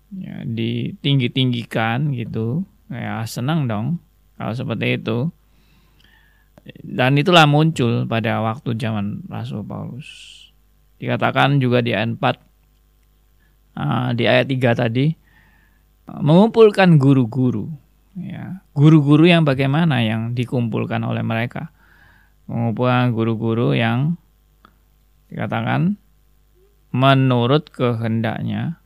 Ya 0.09 0.41
ditinggi 0.41 1.29
tinggikan 1.29 2.09
gitu. 2.17 2.65
Ya 2.89 3.21
senang 3.29 3.69
dong 3.69 4.01
kalau 4.39 4.55
seperti 4.55 4.95
itu. 4.95 5.27
Dan 6.79 7.19
itulah 7.19 7.43
muncul 7.43 8.07
pada 8.07 8.39
waktu 8.39 8.79
zaman 8.79 9.27
Rasul 9.27 9.67
Paulus. 9.67 10.07
Dikatakan 10.99 11.59
juga 11.59 11.83
di 11.83 11.91
ayat 11.91 12.15
4 12.15 13.79
uh, 13.79 14.09
di 14.15 14.23
ayat 14.27 14.47
3 14.47 14.79
tadi 14.79 15.11
mengumpulkan 16.09 16.95
guru-guru 16.95 17.67
ya. 18.15 18.63
Guru-guru 18.71 19.27
yang 19.27 19.43
bagaimana 19.43 19.99
yang 20.01 20.31
dikumpulkan 20.33 21.03
oleh 21.03 21.21
mereka? 21.21 21.75
Mengumpulkan 22.47 23.11
guru-guru 23.11 23.75
yang 23.75 24.15
dikatakan 25.29 25.99
menurut 26.89 27.69
kehendaknya 27.69 28.81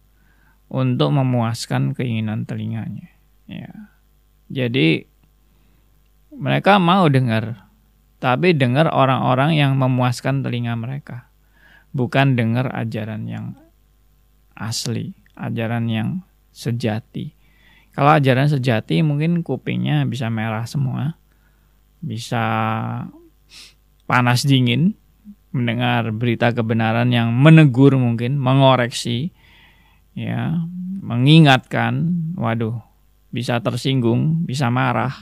untuk 0.67 1.15
memuaskan 1.15 1.95
keinginan 1.95 2.43
telinganya 2.43 3.13
ya. 3.47 3.93
Jadi 4.51 5.12
mereka 6.37 6.81
mau 6.81 7.09
dengar 7.09 7.69
tapi 8.17 8.55
dengar 8.55 8.87
orang-orang 8.89 9.57
yang 9.59 9.75
memuaskan 9.75 10.41
telinga 10.41 10.73
mereka 10.79 11.27
bukan 11.91 12.37
dengar 12.39 12.71
ajaran 12.71 13.27
yang 13.27 13.57
asli 14.55 15.13
ajaran 15.35 15.89
yang 15.89 16.09
sejati 16.53 17.33
kalau 17.93 18.09
ajaran 18.17 18.49
sejati 18.49 19.05
mungkin 19.05 19.45
kupingnya 19.45 20.01
bisa 20.09 20.25
merah 20.33 20.65
semua. 20.65 21.13
Bisa 22.01 22.41
panas 24.09 24.41
dingin 24.43 24.97
mendengar 25.53 26.09
berita 26.09 26.49
kebenaran 26.49 27.13
yang 27.13 27.29
menegur 27.29 27.93
mungkin, 27.93 28.41
mengoreksi, 28.41 29.29
ya, 30.17 30.57
mengingatkan, 31.05 32.09
waduh, 32.33 32.81
bisa 33.29 33.61
tersinggung, 33.61 34.41
bisa 34.49 34.73
marah. 34.73 35.13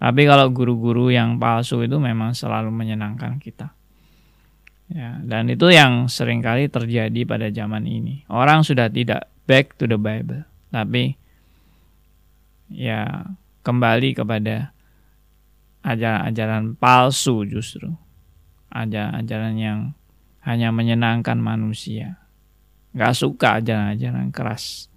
Tapi 0.00 0.24
kalau 0.24 0.48
guru-guru 0.48 1.12
yang 1.12 1.36
palsu 1.36 1.84
itu 1.84 2.00
memang 2.00 2.32
selalu 2.32 2.72
menyenangkan 2.72 3.36
kita. 3.36 3.76
Ya, 4.90 5.20
dan 5.22 5.46
itu 5.52 5.68
yang 5.70 6.08
sering 6.08 6.40
kali 6.40 6.66
terjadi 6.72 7.20
pada 7.28 7.52
zaman 7.52 7.84
ini. 7.84 8.24
Orang 8.32 8.64
sudah 8.64 8.88
tidak 8.88 9.28
back 9.44 9.76
to 9.76 9.84
the 9.84 10.00
Bible, 10.00 10.42
tapi 10.72 11.14
ya 12.72 13.28
kembali 13.60 14.16
kepada 14.16 14.72
ajaran-ajaran 15.84 16.80
palsu 16.80 17.44
justru. 17.44 17.92
Ajaran-ajaran 18.72 19.54
yang 19.60 19.78
hanya 20.42 20.72
menyenangkan 20.72 21.36
manusia. 21.36 22.24
Gak 22.96 23.14
suka 23.14 23.60
ajaran-ajaran 23.60 24.32
keras. 24.32 24.90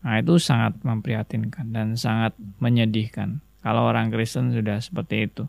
Nah 0.00 0.18
itu 0.18 0.40
sangat 0.40 0.80
memprihatinkan 0.80 1.70
dan 1.70 1.94
sangat 1.96 2.32
menyedihkan. 2.58 3.44
Kalau 3.60 3.88
orang 3.88 4.08
Kristen 4.08 4.52
sudah 4.56 4.80
seperti 4.80 5.28
itu. 5.28 5.44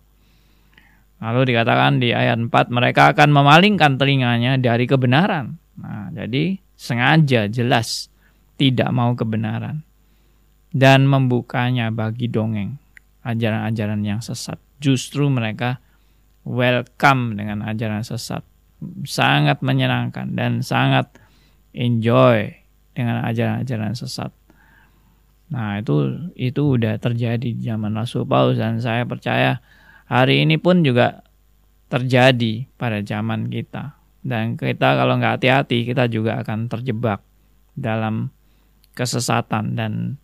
Lalu 1.22 1.54
dikatakan 1.54 2.02
di 2.02 2.12
ayat 2.12 2.42
4 2.42 2.50
mereka 2.74 3.14
akan 3.14 3.30
memalingkan 3.30 3.96
telinganya 4.02 4.58
dari 4.58 4.90
kebenaran. 4.90 5.56
Nah, 5.78 6.10
jadi 6.12 6.58
sengaja 6.74 7.46
jelas 7.46 8.10
tidak 8.58 8.90
mau 8.90 9.14
kebenaran 9.14 9.86
dan 10.74 11.06
membukanya 11.06 11.94
bagi 11.94 12.26
dongeng, 12.26 12.82
ajaran-ajaran 13.22 14.02
yang 14.02 14.20
sesat. 14.20 14.58
Justru 14.82 15.30
mereka 15.30 15.78
welcome 16.42 17.38
dengan 17.38 17.62
ajaran 17.70 18.02
sesat, 18.02 18.42
sangat 19.06 19.62
menyenangkan 19.62 20.34
dan 20.34 20.66
sangat 20.66 21.22
enjoy 21.70 22.50
dengan 22.98 23.22
ajaran-ajaran 23.30 23.94
sesat. 23.94 24.34
Nah, 25.52 25.84
itu 25.84 26.32
itu 26.40 26.80
udah 26.80 26.96
terjadi 26.96 27.44
di 27.44 27.60
zaman 27.60 27.92
Rasul 27.92 28.24
Paulus 28.24 28.56
dan 28.56 28.80
saya 28.80 29.04
percaya 29.04 29.60
hari 30.08 30.48
ini 30.48 30.56
pun 30.56 30.80
juga 30.80 31.28
terjadi 31.92 32.72
pada 32.80 33.04
zaman 33.04 33.52
kita. 33.52 34.00
Dan 34.24 34.56
kita 34.56 34.96
kalau 34.96 35.20
nggak 35.20 35.42
hati-hati 35.42 35.84
kita 35.84 36.08
juga 36.08 36.40
akan 36.40 36.72
terjebak 36.72 37.20
dalam 37.76 38.32
kesesatan 38.96 39.76
dan 39.76 40.22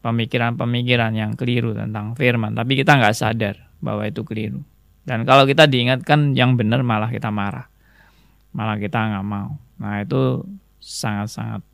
pemikiran-pemikiran 0.00 1.12
yang 1.18 1.32
keliru 1.34 1.74
tentang 1.76 2.14
firman, 2.14 2.54
tapi 2.54 2.78
kita 2.78 2.96
nggak 2.96 3.16
sadar 3.16 3.56
bahwa 3.82 4.06
itu 4.06 4.22
keliru. 4.22 4.62
Dan 5.04 5.24
kalau 5.24 5.48
kita 5.48 5.66
diingatkan 5.66 6.36
yang 6.36 6.54
benar 6.54 6.84
malah 6.84 7.10
kita 7.10 7.32
marah, 7.32 7.66
malah 8.54 8.76
kita 8.78 8.96
nggak 8.96 9.26
mau. 9.26 9.56
Nah 9.80 10.04
itu 10.04 10.44
sangat-sangat 10.80 11.64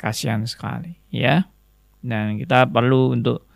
kasihan 0.00 0.42
sekali, 0.48 0.96
ya. 1.12 1.48
Dan 2.00 2.40
kita 2.40 2.68
perlu 2.68 3.12
untuk 3.14 3.46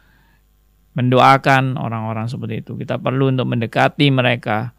mendoakan 0.94 1.80
orang-orang 1.80 2.30
seperti 2.30 2.62
itu. 2.62 2.78
Kita 2.78 3.00
perlu 3.00 3.32
untuk 3.32 3.48
mendekati 3.50 4.12
mereka 4.14 4.76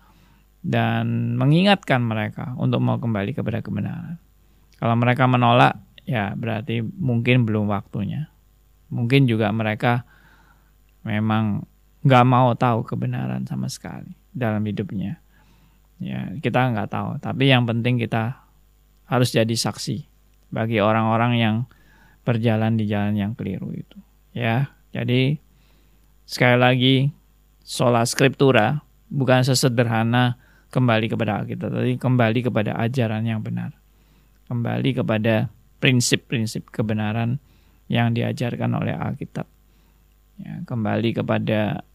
dan 0.65 1.35
mengingatkan 1.37 2.01
mereka 2.01 2.55
untuk 2.55 2.79
mau 2.79 2.97
kembali 2.97 3.35
kepada 3.35 3.59
kebenaran. 3.59 4.17
Kalau 4.79 4.95
mereka 4.95 5.27
menolak, 5.27 5.81
ya 6.07 6.33
berarti 6.37 6.81
mungkin 6.81 7.43
belum 7.43 7.67
waktunya 7.67 8.31
mungkin 8.89 9.25
juga 9.25 9.49
mereka 9.49 10.05
memang 11.05 11.65
nggak 12.05 12.25
mau 12.25 12.53
tahu 12.53 12.85
kebenaran 12.85 13.45
sama 13.49 13.69
sekali 13.69 14.13
dalam 14.31 14.61
hidupnya. 14.65 15.21
Ya, 15.97 16.31
kita 16.39 16.71
nggak 16.75 16.91
tahu. 16.91 17.09
Tapi 17.23 17.49
yang 17.49 17.65
penting 17.65 17.97
kita 17.97 18.45
harus 19.09 19.31
jadi 19.31 19.51
saksi 19.51 20.05
bagi 20.53 20.81
orang-orang 20.81 21.33
yang 21.37 21.55
berjalan 22.25 22.75
di 22.75 22.89
jalan 22.89 23.13
yang 23.15 23.31
keliru 23.37 23.69
itu. 23.71 23.97
Ya, 24.33 24.73
jadi 24.91 25.37
sekali 26.25 26.57
lagi 26.57 26.95
sola 27.61 28.03
scriptura 28.03 28.81
bukan 29.07 29.45
sesederhana 29.45 30.41
kembali 30.73 31.07
kepada 31.07 31.39
Alkitab, 31.39 31.71
tapi 31.71 31.95
kembali 31.95 32.39
kepada 32.43 32.75
ajaran 32.81 33.23
yang 33.23 33.39
benar. 33.39 33.71
Kembali 34.49 34.91
kepada 34.91 35.47
prinsip-prinsip 35.79 36.67
kebenaran 36.73 37.37
yang 37.87 38.11
diajarkan 38.11 38.73
oleh 38.75 38.91
Alkitab. 38.91 39.47
Ya, 40.35 40.59
kembali 40.67 41.15
kepada 41.15 41.85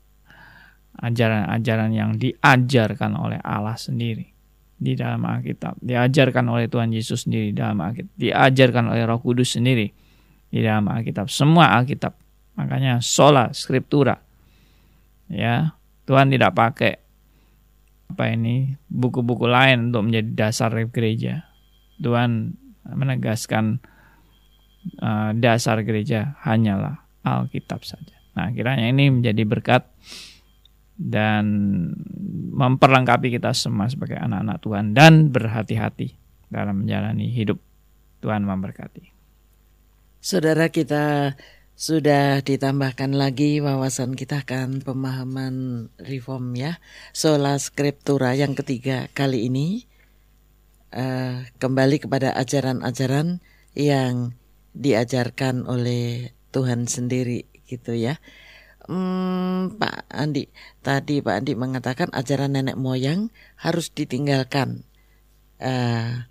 ajaran-ajaran 0.97 1.91
yang 1.93 2.17
diajarkan 2.17 3.13
oleh 3.19 3.37
Allah 3.45 3.77
sendiri 3.77 4.33
di 4.81 4.97
dalam 4.97 5.21
Alkitab, 5.29 5.77
diajarkan 5.85 6.49
oleh 6.49 6.65
Tuhan 6.73 6.89
Yesus 6.89 7.29
sendiri 7.29 7.53
di 7.53 7.57
dalam 7.61 7.77
Alkitab, 7.85 8.17
diajarkan 8.17 8.85
oleh 8.89 9.05
Roh 9.05 9.21
Kudus 9.21 9.61
sendiri 9.61 9.93
di 10.51 10.61
dalam 10.61 10.91
Alkitab. 10.91 11.31
Semua 11.31 11.79
Alkitab. 11.79 12.13
Makanya 12.59 12.99
sola 13.01 13.55
scriptura. 13.55 14.19
Ya, 15.31 15.79
Tuhan 16.11 16.29
tidak 16.35 16.59
pakai 16.59 16.99
apa 18.11 18.27
ini 18.35 18.75
buku-buku 18.91 19.47
lain 19.47 19.95
untuk 19.95 20.11
menjadi 20.11 20.29
dasar 20.35 20.75
gereja. 20.91 21.47
Tuhan 22.03 22.59
menegaskan 22.83 23.79
uh, 24.99 25.31
dasar 25.39 25.87
gereja 25.87 26.35
hanyalah 26.43 27.07
Alkitab 27.23 27.87
saja. 27.87 28.19
Nah, 28.35 28.51
kiranya 28.51 28.91
ini 28.91 29.11
menjadi 29.15 29.43
berkat 29.47 29.87
dan 31.01 31.47
memperlengkapi 32.51 33.33
kita 33.33 33.55
semua 33.55 33.89
sebagai 33.89 34.19
anak-anak 34.19 34.59
Tuhan 34.61 34.85
dan 34.93 35.31
berhati-hati 35.31 36.19
dalam 36.51 36.85
menjalani 36.85 37.31
hidup. 37.31 37.57
Tuhan 38.21 38.45
memberkati. 38.45 39.20
Saudara 40.21 40.69
kita 40.69 41.33
sudah 41.73 42.45
ditambahkan 42.45 43.17
lagi 43.17 43.57
wawasan 43.65 44.13
kita 44.13 44.45
kan 44.45 44.85
pemahaman 44.85 45.89
reform 45.97 46.53
ya. 46.61 46.77
Sola 47.17 47.57
Scriptura 47.57 48.37
yang 48.37 48.53
ketiga 48.53 49.09
kali 49.17 49.49
ini 49.49 49.89
uh, 50.93 51.41
kembali 51.57 52.05
kepada 52.05 52.37
ajaran-ajaran 52.37 53.41
yang 53.73 54.37
diajarkan 54.77 55.65
oleh 55.65 56.37
Tuhan 56.53 56.85
sendiri 56.85 57.49
gitu 57.65 57.97
ya. 57.97 58.21
Hmm, 58.85 59.73
Pak 59.81 60.05
Andi, 60.13 60.53
tadi 60.85 61.25
Pak 61.25 61.33
Andi 61.33 61.57
mengatakan 61.57 62.13
ajaran 62.13 62.61
nenek 62.61 62.77
moyang 62.77 63.33
harus 63.57 63.89
ditinggalkan. 63.89 64.85
Uh, 65.57 66.29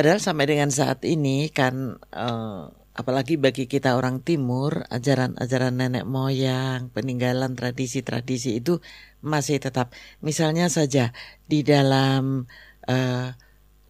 padahal 0.00 0.16
sampai 0.16 0.48
dengan 0.48 0.72
saat 0.72 1.04
ini 1.04 1.52
kan, 1.52 2.00
uh, 2.16 2.72
apalagi 2.96 3.36
bagi 3.36 3.68
kita 3.68 4.00
orang 4.00 4.24
Timur, 4.24 4.88
ajaran-ajaran 4.88 5.76
nenek 5.76 6.08
moyang, 6.08 6.88
peninggalan 6.88 7.52
tradisi-tradisi 7.52 8.64
itu 8.64 8.80
masih 9.20 9.60
tetap. 9.60 9.92
Misalnya 10.24 10.72
saja 10.72 11.12
di 11.44 11.60
dalam 11.60 12.48
uh, 12.88 13.28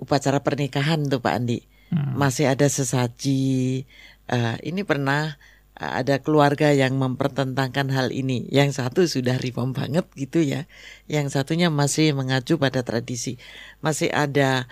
upacara 0.02 0.42
pernikahan 0.42 1.06
tuh 1.06 1.22
Pak 1.22 1.30
Andi, 1.30 1.62
hmm. 1.94 2.18
masih 2.18 2.50
ada 2.50 2.66
sesaji. 2.66 3.86
Uh, 4.26 4.58
ini 4.66 4.82
pernah 4.82 5.38
ada 5.78 6.18
keluarga 6.18 6.74
yang 6.74 6.98
mempertentangkan 6.98 7.86
hal 7.94 8.10
ini. 8.10 8.50
Yang 8.50 8.82
satu 8.82 9.06
sudah 9.06 9.38
reform 9.38 9.78
banget 9.78 10.10
gitu 10.18 10.42
ya. 10.42 10.66
Yang 11.06 11.38
satunya 11.38 11.70
masih 11.70 12.18
mengacu 12.18 12.58
pada 12.58 12.82
tradisi. 12.82 13.38
Masih 13.78 14.10
ada 14.10 14.66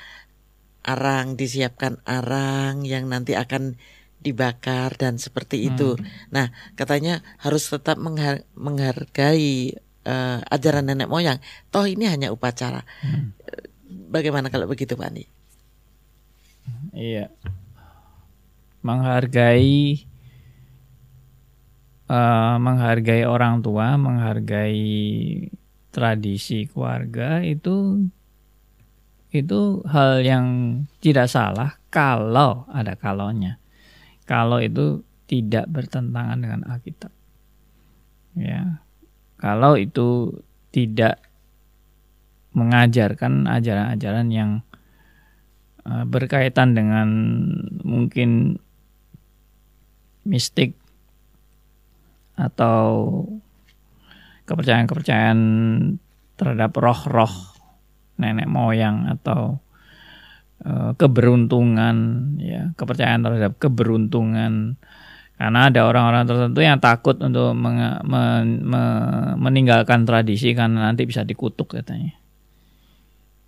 arang, 0.89 1.37
disiapkan 1.37 2.01
arang 2.09 2.89
yang 2.89 3.05
nanti 3.13 3.37
akan 3.37 3.77
dibakar 4.19 4.97
dan 4.97 5.21
seperti 5.21 5.69
itu. 5.69 5.95
Hmm. 5.95 6.05
Nah, 6.33 6.47
katanya 6.75 7.23
harus 7.39 7.69
tetap 7.69 8.01
menghar 8.01 8.43
menghargai 8.57 9.79
uh, 10.09 10.41
ajaran 10.49 10.89
nenek 10.89 11.07
moyang. 11.07 11.39
Toh 11.71 11.87
ini 11.87 12.09
hanya 12.09 12.33
upacara. 12.33 12.83
Hmm. 13.05 13.37
Bagaimana 14.09 14.49
kalau 14.49 14.67
begitu, 14.67 14.97
Pak 14.97 15.09
Andi? 15.13 15.25
Iya. 16.97 17.31
Menghargai 18.83 20.03
uh, 22.09 22.57
menghargai 22.59 23.23
orang 23.29 23.61
tua, 23.61 23.95
menghargai 24.01 24.89
tradisi 25.89 26.69
keluarga 26.69 27.41
itu 27.43 28.07
itu 29.29 29.85
hal 29.85 30.25
yang 30.25 30.47
tidak 31.05 31.29
salah 31.29 31.77
kalau 31.93 32.65
ada 32.73 32.97
kalaunya. 32.97 33.61
Kalau 34.25 34.61
itu 34.61 35.05
tidak 35.29 35.69
bertentangan 35.69 36.41
dengan 36.41 36.61
Alkitab. 36.65 37.13
Ya. 38.37 38.81
Kalau 39.37 39.77
itu 39.77 40.41
tidak 40.73 41.21
mengajarkan 42.57 43.45
ajaran-ajaran 43.45 44.29
yang 44.33 44.51
uh, 45.85 46.09
berkaitan 46.09 46.73
dengan 46.73 47.09
mungkin 47.85 48.59
mistik 50.25 50.77
atau 52.41 53.25
kepercayaan-kepercayaan 54.49 55.41
terhadap 56.41 56.73
roh-roh 56.73 57.58
nenek 58.19 58.51
moyang 58.51 59.07
atau 59.09 59.63
uh, 60.67 60.93
keberuntungan 60.99 61.97
ya 62.43 62.75
kepercayaan 62.75 63.23
terhadap 63.25 63.53
keberuntungan 63.63 64.77
karena 65.39 65.71
ada 65.71 65.87
orang-orang 65.87 66.27
tertentu 66.27 66.61
yang 66.67 66.83
takut 66.83 67.15
untuk 67.23 67.55
meng, 67.55 67.79
me, 68.03 68.23
me, 68.43 68.83
meninggalkan 69.39 70.03
tradisi 70.03 70.51
karena 70.51 70.91
nanti 70.91 71.07
bisa 71.07 71.23
dikutuk 71.23 71.79
katanya 71.79 72.19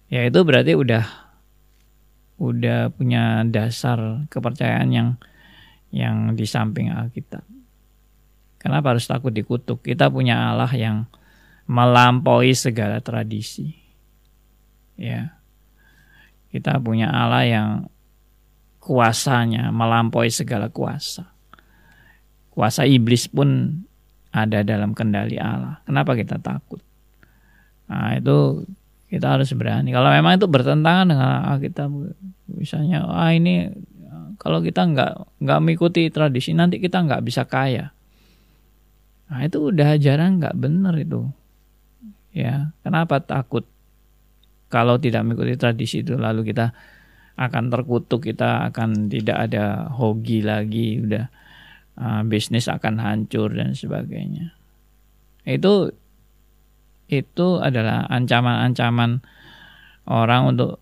ya 0.06 0.22
itu 0.22 0.38
berarti 0.46 0.78
udah 0.78 1.04
udah 2.40 2.94
punya 2.94 3.42
dasar 3.44 4.24
kepercayaan 4.30 4.88
yang 4.94 5.08
yang 5.90 6.38
di 6.38 6.46
samping 6.46 6.94
Alkitab 6.94 7.42
Kenapa 8.60 8.92
harus 8.92 9.08
takut 9.08 9.32
dikutuk? 9.32 9.80
Kita 9.80 10.12
punya 10.12 10.52
Allah 10.52 10.68
yang 10.76 11.08
melampaui 11.64 12.52
segala 12.52 13.00
tradisi. 13.00 13.79
Ya. 15.00 15.40
Kita 16.52 16.76
punya 16.76 17.08
Allah 17.08 17.48
yang 17.48 17.70
kuasanya 18.84 19.72
melampaui 19.72 20.28
segala 20.28 20.68
kuasa. 20.68 21.32
Kuasa 22.52 22.84
iblis 22.84 23.24
pun 23.32 23.80
ada 24.28 24.60
dalam 24.60 24.92
kendali 24.92 25.40
Allah. 25.40 25.80
Kenapa 25.88 26.12
kita 26.12 26.36
takut? 26.36 26.84
Nah, 27.88 28.20
itu 28.20 28.68
kita 29.08 29.40
harus 29.40 29.50
berani. 29.56 29.90
Kalau 29.90 30.12
memang 30.12 30.36
itu 30.36 30.46
bertentangan 30.46 31.06
dengan 31.08 31.58
kita 31.58 31.88
misalnya, 32.52 33.08
ah 33.08 33.32
ini 33.32 33.72
kalau 34.38 34.62
kita 34.64 34.86
nggak 34.86 35.42
nggak 35.42 35.58
mengikuti 35.60 36.08
tradisi 36.08 36.54
nanti 36.54 36.78
kita 36.78 37.02
nggak 37.02 37.22
bisa 37.26 37.42
kaya. 37.44 37.92
Nah 39.30 39.40
itu 39.44 39.70
udah 39.70 39.98
jarang 40.00 40.40
nggak 40.40 40.56
benar 40.56 40.94
itu. 40.96 41.28
Ya, 42.30 42.70
kenapa 42.86 43.18
takut? 43.18 43.66
Kalau 44.70 44.96
tidak 45.02 45.26
mengikuti 45.26 45.58
tradisi 45.58 46.06
itu 46.06 46.14
lalu 46.14 46.46
kita 46.46 46.70
akan 47.34 47.72
terkutuk, 47.74 48.30
kita 48.30 48.70
akan 48.70 49.10
tidak 49.10 49.50
ada 49.50 49.90
hoki 49.90 50.46
lagi, 50.46 51.02
udah 51.02 51.26
uh, 51.98 52.22
bisnis 52.22 52.70
akan 52.70 53.02
hancur 53.02 53.50
dan 53.50 53.74
sebagainya. 53.74 54.54
Itu 55.42 55.90
itu 57.10 57.48
adalah 57.58 58.06
ancaman-ancaman 58.06 59.18
orang 60.06 60.54
untuk 60.54 60.78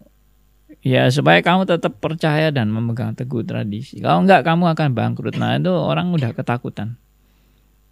ya 0.85 1.09
supaya 1.09 1.41
kamu 1.41 1.65
tetap 1.65 1.97
percaya 2.05 2.53
dan 2.53 2.69
memegang 2.69 3.17
teguh 3.17 3.41
tradisi. 3.49 4.05
Kalau 4.05 4.21
enggak 4.21 4.45
kamu 4.45 4.77
akan 4.77 4.89
bangkrut. 4.93 5.41
Nah, 5.41 5.57
itu 5.57 5.73
orang 5.73 6.13
udah 6.13 6.37
ketakutan 6.37 7.01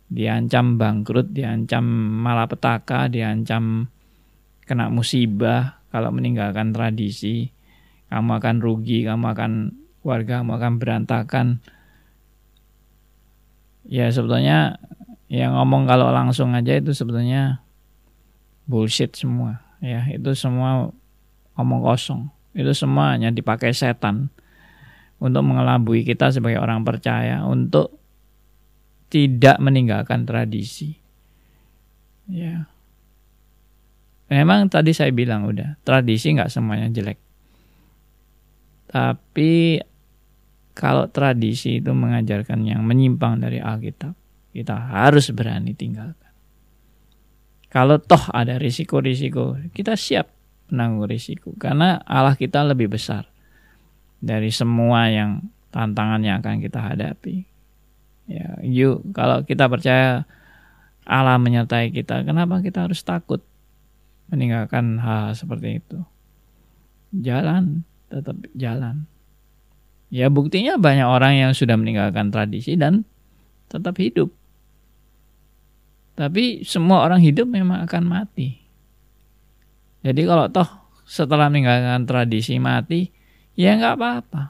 diancam 0.06 0.78
bangkrut, 0.78 1.34
diancam 1.34 1.84
malapetaka, 2.22 3.10
diancam 3.10 3.90
kena 4.66 4.90
musibah 4.90 5.82
kalau 5.90 6.10
meninggalkan 6.12 6.74
tradisi, 6.74 7.50
kamu 8.10 8.38
akan 8.38 8.56
rugi, 8.62 9.06
kamu 9.06 9.26
akan 9.34 9.52
warga 10.06 10.42
kamu 10.42 10.52
akan 10.58 10.72
berantakan. 10.78 11.46
Ya 13.86 14.10
sebetulnya 14.10 14.78
yang 15.26 15.58
ngomong 15.58 15.90
kalau 15.90 16.10
langsung 16.14 16.54
aja 16.54 16.78
itu 16.78 16.94
sebetulnya 16.94 17.62
bullshit 18.66 19.14
semua. 19.14 19.62
Ya 19.82 20.06
itu 20.10 20.34
semua 20.38 20.90
ngomong 21.58 21.80
kosong. 21.82 22.30
Itu 22.56 22.72
semua 22.72 23.14
hanya 23.14 23.34
dipakai 23.34 23.74
setan 23.74 24.30
untuk 25.18 25.42
mengelabui 25.44 26.04
kita 26.04 26.30
sebagai 26.30 26.60
orang 26.60 26.84
percaya 26.84 27.42
untuk 27.44 27.96
tidak 29.08 29.56
meninggalkan 29.62 30.26
tradisi. 30.26 30.98
Ya. 32.26 32.66
Memang 34.26 34.66
tadi 34.66 34.90
saya 34.90 35.14
bilang 35.14 35.46
udah, 35.46 35.78
tradisi 35.86 36.34
nggak 36.34 36.50
semuanya 36.50 36.90
jelek. 36.90 37.18
Tapi 38.90 39.78
kalau 40.74 41.06
tradisi 41.08 41.78
itu 41.78 41.94
mengajarkan 41.94 42.66
yang 42.66 42.82
menyimpang 42.82 43.38
dari 43.38 43.62
Alkitab, 43.62 44.12
kita 44.50 44.76
harus 44.76 45.30
berani 45.30 45.72
tinggalkan. 45.72 46.32
Kalau 47.70 48.00
toh 48.02 48.32
ada 48.32 48.58
risiko-risiko, 48.58 49.58
kita 49.70 49.94
siap 49.94 50.32
menanggung 50.72 51.06
risiko. 51.06 51.54
Karena 51.54 52.02
Allah 52.02 52.34
kita 52.34 52.66
lebih 52.66 52.90
besar 52.90 53.30
dari 54.18 54.50
semua 54.50 55.06
yang 55.12 55.44
tantangan 55.70 56.24
yang 56.24 56.40
akan 56.42 56.58
kita 56.58 56.80
hadapi. 56.82 57.44
Ya, 58.26 58.58
yuk 58.64 59.06
kalau 59.14 59.46
kita 59.46 59.70
percaya 59.70 60.26
Allah 61.06 61.38
menyertai 61.38 61.94
kita, 61.94 62.26
kenapa 62.26 62.58
kita 62.58 62.90
harus 62.90 62.98
takut 63.06 63.44
meninggalkan 64.32 64.98
hal, 64.98 65.30
-hal 65.30 65.38
seperti 65.38 65.82
itu? 65.82 65.98
Jalan, 67.14 67.86
tetap 68.10 68.36
jalan. 68.54 69.06
Ya 70.10 70.30
buktinya 70.30 70.78
banyak 70.78 71.06
orang 71.06 71.34
yang 71.34 71.52
sudah 71.52 71.74
meninggalkan 71.74 72.30
tradisi 72.30 72.78
dan 72.78 73.02
tetap 73.66 73.98
hidup. 73.98 74.30
Tapi 76.16 76.64
semua 76.64 77.04
orang 77.04 77.20
hidup 77.20 77.50
memang 77.50 77.84
akan 77.84 78.04
mati. 78.06 78.62
Jadi 80.06 80.22
kalau 80.22 80.46
toh 80.48 80.68
setelah 81.04 81.50
meninggalkan 81.50 82.06
tradisi 82.06 82.56
mati, 82.62 83.10
ya 83.58 83.74
nggak 83.74 83.94
apa-apa. 83.98 84.42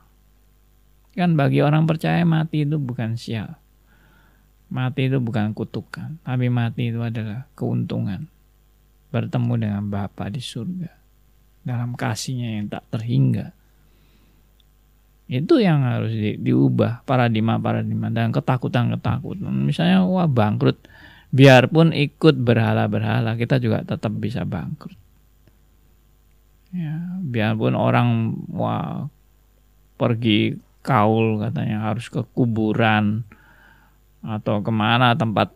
Kan 1.16 1.32
bagi 1.34 1.64
orang 1.64 1.88
percaya 1.88 2.22
mati 2.28 2.68
itu 2.68 2.76
bukan 2.76 3.16
sial. 3.16 3.56
Mati 4.68 5.08
itu 5.08 5.16
bukan 5.16 5.56
kutukan, 5.56 6.20
tapi 6.20 6.52
mati 6.52 6.92
itu 6.92 7.00
adalah 7.00 7.48
keuntungan. 7.56 8.28
Bertemu 9.16 9.52
dengan 9.56 9.82
Bapa 9.88 10.28
di 10.28 10.44
surga. 10.44 10.92
Dalam 11.64 11.96
kasihnya 11.96 12.60
yang 12.60 12.68
tak 12.68 12.84
terhingga. 12.92 13.56
Itu 15.26 15.56
yang 15.58 15.82
harus 15.88 16.12
di, 16.12 16.36
diubah 16.36 17.02
paradigma-paradigma 17.08 18.12
dan 18.12 18.28
ketakutan-ketakutan. 18.30 19.50
Misalnya 19.64 20.04
wah 20.04 20.28
bangkrut, 20.28 20.84
biarpun 21.32 21.96
ikut 21.96 22.36
berhala-berhala 22.36 23.34
kita 23.40 23.56
juga 23.56 23.82
tetap 23.82 24.12
bisa 24.20 24.44
bangkrut. 24.44 24.94
Ya, 26.76 27.18
biarpun 27.24 27.72
orang 27.72 28.36
wah 28.52 29.08
pergi 29.96 30.60
kaul 30.84 31.40
katanya 31.40 31.90
harus 31.90 32.06
ke 32.12 32.20
kuburan, 32.36 33.24
atau 34.26 34.58
ke 34.62 34.70
mana 34.74 35.14
tempat 35.14 35.54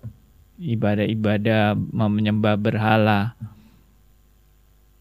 ibadah-ibadah 0.60 1.74
menyembah 1.90 2.54
berhala 2.60 3.32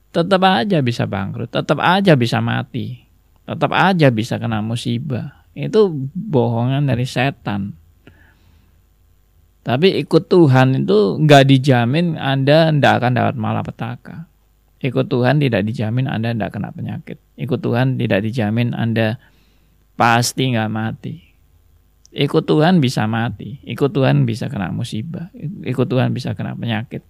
tetap 0.10 0.42
aja 0.42 0.80
bisa 0.80 1.04
bangkrut 1.04 1.52
tetap 1.52 1.78
aja 1.84 2.16
bisa 2.16 2.40
mati 2.40 3.04
tetap 3.44 3.76
aja 3.76 4.08
bisa 4.10 4.40
kena 4.40 4.64
musibah 4.64 5.46
itu 5.54 5.92
bohongan 6.16 6.88
dari 6.88 7.04
setan 7.04 7.76
tapi 9.70 10.02
ikut 10.02 10.26
Tuhan 10.26 10.82
itu 10.82 11.22
nggak 11.22 11.46
dijamin 11.46 12.18
Anda 12.18 12.74
tidak 12.74 12.94
akan 12.98 13.12
dapat 13.14 13.36
malapetaka. 13.38 14.18
Ikut 14.82 15.06
Tuhan 15.06 15.38
tidak 15.38 15.62
dijamin 15.62 16.10
Anda 16.10 16.34
tidak 16.34 16.58
kena 16.58 16.74
penyakit. 16.74 17.22
Ikut 17.38 17.62
Tuhan 17.62 18.02
tidak 18.02 18.26
dijamin 18.26 18.74
Anda 18.74 19.22
pasti 19.94 20.58
nggak 20.58 20.72
mati. 20.74 21.29
Ikut 22.10 22.50
Tuhan 22.50 22.82
bisa 22.82 23.06
mati, 23.06 23.62
ikut 23.62 23.94
Tuhan 23.94 24.26
bisa 24.26 24.50
kena 24.50 24.74
musibah, 24.74 25.30
ikut 25.62 25.86
Tuhan 25.86 26.10
bisa 26.10 26.34
kena 26.34 26.58
penyakit, 26.58 27.06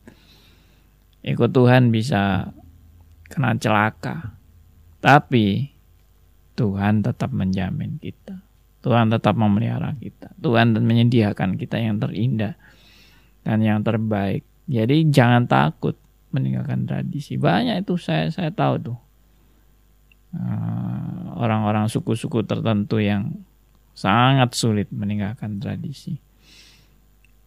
ikut 1.23 1.51
Tuhan 1.55 1.87
bisa 1.87 2.51
kena 3.31 3.55
celaka. 3.55 4.35
Tapi 4.99 5.71
Tuhan 6.59 6.99
tetap 6.99 7.31
menjamin 7.31 7.95
kita. 8.03 8.43
Tuhan 8.83 9.07
tetap 9.07 9.39
memelihara 9.39 9.95
kita. 9.95 10.35
Tuhan 10.39 10.75
menyediakan 10.75 11.55
kita 11.55 11.79
yang 11.79 12.03
terindah 12.03 12.59
dan 13.47 13.63
yang 13.63 13.79
terbaik. 13.79 14.43
Jadi 14.67 15.07
jangan 15.07 15.47
takut 15.47 15.95
meninggalkan 16.35 16.83
tradisi. 16.83 17.39
Banyak 17.39 17.87
itu 17.87 17.95
saya 17.95 18.27
saya 18.31 18.51
tahu 18.51 18.91
tuh 18.91 18.99
eh, 20.35 21.23
orang-orang 21.39 21.87
suku-suku 21.87 22.43
tertentu 22.43 22.99
yang 22.99 23.39
sangat 23.99 24.55
sulit 24.55 24.87
meninggalkan 24.95 25.59
tradisi. 25.59 26.15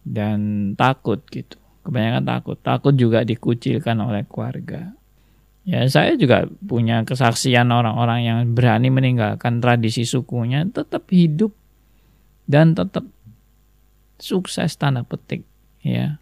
Dan 0.05 0.73
takut 0.77 1.25
gitu. 1.33 1.57
Kebanyakan 1.81 2.23
takut. 2.29 2.57
Takut 2.61 2.93
juga 2.93 3.25
dikucilkan 3.25 3.97
oleh 3.97 4.21
keluarga. 4.29 4.93
Ya 5.63 5.81
saya 5.89 6.13
juga 6.19 6.45
punya 6.61 7.07
kesaksian 7.07 7.71
orang-orang 7.71 8.19
yang 8.27 8.39
berani 8.51 8.91
meninggalkan 8.91 9.63
tradisi 9.63 10.03
sukunya 10.03 10.67
tetap 10.67 11.07
hidup 11.07 11.55
dan 12.43 12.75
tetap 12.75 13.07
sukses 14.19 14.75
tanda 14.75 15.07
petik 15.07 15.47
ya. 15.81 16.19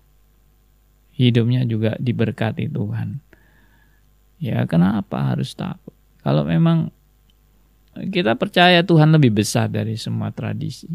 Hidupnya 1.17 1.65
juga 1.65 1.97
diberkati 1.97 2.69
Tuhan. 2.69 3.19
Ya 4.37 4.65
kenapa 4.69 5.33
harus 5.33 5.57
takut? 5.57 5.93
Kalau 6.21 6.45
memang 6.45 6.93
kita 7.95 8.39
percaya 8.39 8.79
Tuhan 8.85 9.11
lebih 9.11 9.35
besar 9.35 9.67
dari 9.67 9.99
semua 9.99 10.31
tradisi. 10.31 10.87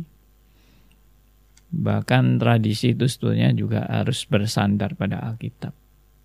Bahkan 1.66 2.40
tradisi 2.40 2.96
itu 2.96 3.04
sebetulnya 3.04 3.52
juga 3.52 3.84
harus 3.84 4.24
bersandar 4.24 4.96
pada 4.96 5.20
Alkitab. 5.20 5.74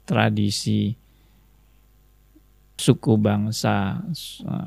Tradisi 0.07 0.95
suku 2.81 3.13
bangsa, 3.19 4.01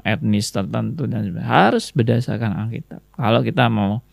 etnis 0.06 0.54
tertentu 0.54 1.08
dan 1.10 1.34
harus 1.40 1.90
berdasarkan 1.90 2.52
Alkitab. 2.68 3.00
Kalau 3.16 3.40
kita 3.42 3.66
mau 3.72 4.04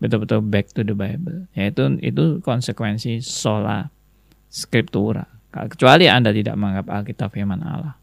betul-betul 0.00 0.40
back 0.42 0.72
to 0.72 0.82
the 0.82 0.96
Bible, 0.96 1.46
yaitu 1.52 2.00
itu 2.00 2.40
konsekuensi 2.40 3.20
sola 3.20 3.86
scriptura. 4.48 5.28
Kecuali 5.52 6.08
Anda 6.10 6.32
tidak 6.32 6.56
menganggap 6.56 6.86
Alkitab 6.90 7.28
firman 7.30 7.60
Allah. 7.62 7.94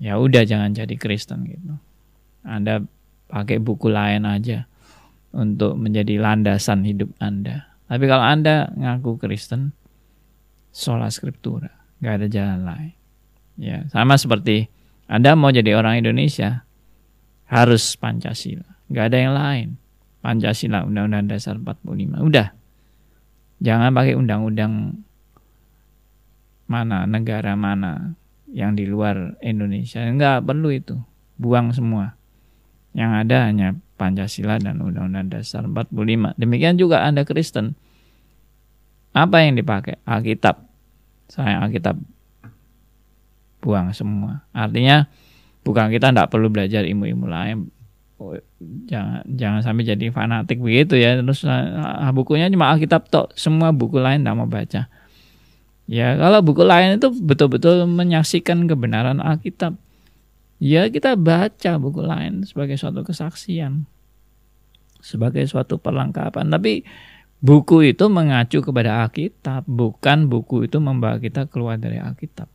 Ya 0.00 0.18
udah 0.18 0.42
jangan 0.42 0.74
jadi 0.74 0.94
Kristen 0.98 1.46
gitu. 1.46 1.76
Anda 2.46 2.86
pakai 3.26 3.58
buku 3.58 3.90
lain 3.90 4.22
aja 4.22 4.70
untuk 5.34 5.74
menjadi 5.76 6.22
landasan 6.22 6.86
hidup 6.86 7.10
Anda. 7.18 7.74
Tapi 7.90 8.04
kalau 8.06 8.24
Anda 8.24 8.70
ngaku 8.72 9.18
Kristen, 9.18 9.74
sola 10.70 11.10
scriptura, 11.10 11.70
nggak 12.00 12.14
ada 12.22 12.26
jalan 12.30 12.60
lain. 12.62 12.94
Ya, 13.56 13.84
sama 13.90 14.16
seperti 14.16 14.70
Anda 15.10 15.34
mau 15.34 15.50
jadi 15.50 15.74
orang 15.74 16.02
Indonesia, 16.02 16.66
harus 17.46 17.94
Pancasila, 17.94 18.66
nggak 18.90 19.04
ada 19.12 19.18
yang 19.18 19.34
lain. 19.34 19.68
Pancasila, 20.24 20.82
Undang-Undang 20.82 21.30
Dasar 21.30 21.54
45, 21.54 22.18
udah. 22.18 22.50
Jangan 23.62 23.94
pakai 23.94 24.18
undang-undang 24.18 25.06
mana, 26.66 27.06
negara 27.06 27.54
mana 27.54 28.18
yang 28.50 28.74
di 28.74 28.90
luar 28.90 29.38
Indonesia. 29.38 30.02
Nggak 30.02 30.42
perlu 30.42 30.74
itu, 30.74 30.98
buang 31.38 31.70
semua. 31.70 32.15
Yang 32.96 33.10
ada 33.12 33.36
hanya 33.44 33.68
Pancasila 34.00 34.56
dan 34.56 34.80
Undang-Undang 34.80 35.36
Dasar 35.36 35.68
45. 35.68 36.40
Demikian 36.40 36.80
juga 36.80 37.04
Anda 37.04 37.28
Kristen. 37.28 37.76
Apa 39.12 39.44
yang 39.44 39.60
dipakai? 39.60 40.00
Alkitab. 40.08 40.64
Saya 41.28 41.60
Alkitab 41.60 42.00
buang 43.60 43.92
semua. 43.92 44.48
Artinya 44.56 45.08
bukan 45.60 45.92
kita 45.92 46.08
tidak 46.08 46.32
perlu 46.32 46.48
belajar 46.48 46.88
ilmu-ilmu 46.88 47.26
lain. 47.28 47.68
Oh, 48.16 48.32
jangan 48.88 49.20
jangan 49.28 49.60
sampai 49.60 49.84
jadi 49.84 50.08
fanatik 50.08 50.60
begitu 50.60 50.96
ya. 50.96 51.20
Terus 51.20 51.44
ah, 51.44 52.08
bukunya 52.16 52.48
cuma 52.48 52.72
Alkitab 52.72 53.12
tok, 53.12 53.36
semua 53.36 53.76
buku 53.76 54.00
lain 54.00 54.24
tidak 54.24 54.36
mau 54.40 54.48
baca. 54.48 54.88
Ya 55.86 56.08
kalau 56.18 56.40
buku 56.42 56.64
lain 56.64 56.96
itu 56.96 57.12
betul-betul 57.12 57.84
menyaksikan 57.86 58.64
kebenaran 58.66 59.20
Alkitab 59.20 59.76
ya 60.62 60.88
kita 60.88 61.14
baca 61.16 61.72
buku 61.76 62.00
lain 62.00 62.44
sebagai 62.48 62.80
suatu 62.80 63.04
kesaksian, 63.04 63.84
sebagai 65.00 65.44
suatu 65.48 65.76
perlengkapan. 65.76 66.48
Tapi 66.48 66.84
buku 67.40 67.92
itu 67.92 68.08
mengacu 68.08 68.64
kepada 68.64 69.04
Alkitab, 69.04 69.68
bukan 69.68 70.26
buku 70.26 70.66
itu 70.66 70.80
membawa 70.80 71.20
kita 71.20 71.46
keluar 71.46 71.76
dari 71.76 72.00
Alkitab. 72.00 72.48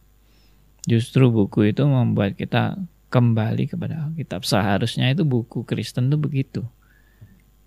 Justru 0.89 1.29
buku 1.29 1.69
itu 1.69 1.85
membuat 1.85 2.33
kita 2.33 2.81
kembali 3.13 3.69
kepada 3.69 4.09
Alkitab. 4.09 4.41
Seharusnya 4.47 5.13
itu 5.13 5.21
buku 5.27 5.61
Kristen 5.67 6.09
itu 6.09 6.17
begitu. 6.17 6.61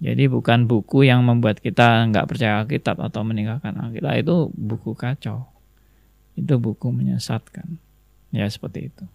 Jadi 0.02 0.26
bukan 0.26 0.66
buku 0.66 1.06
yang 1.06 1.22
membuat 1.22 1.62
kita 1.62 2.10
nggak 2.10 2.26
percaya 2.26 2.60
Alkitab 2.66 2.98
atau 2.98 3.22
meninggalkan 3.22 3.78
Alkitab. 3.78 4.18
Itu 4.18 4.50
buku 4.50 4.98
kacau. 4.98 5.46
Itu 6.34 6.58
buku 6.58 6.90
menyesatkan. 6.90 7.78
Ya 8.34 8.50
seperti 8.50 8.90
itu. 8.90 9.06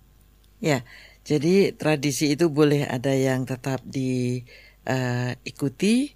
Ya, 0.59 0.83
jadi 1.29 1.77
tradisi 1.77 2.33
itu 2.33 2.49
boleh 2.49 2.89
ada 2.89 3.13
yang 3.13 3.45
tetap 3.45 3.85
diikuti, 3.85 4.33
uh, 6.09 6.13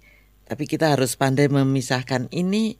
tapi 0.50 0.64
kita 0.66 0.98
harus 0.98 1.14
pandai 1.14 1.46
memisahkan 1.46 2.26
ini 2.34 2.74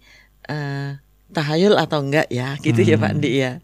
uh, 0.50 0.98
tahayul 1.30 1.78
atau 1.78 2.02
enggak 2.02 2.26
ya 2.34 2.58
gitu 2.58 2.82
hmm. 2.82 2.90
ya 2.90 2.96
Pak 2.98 3.10
Andi 3.14 3.30
ya. 3.38 3.62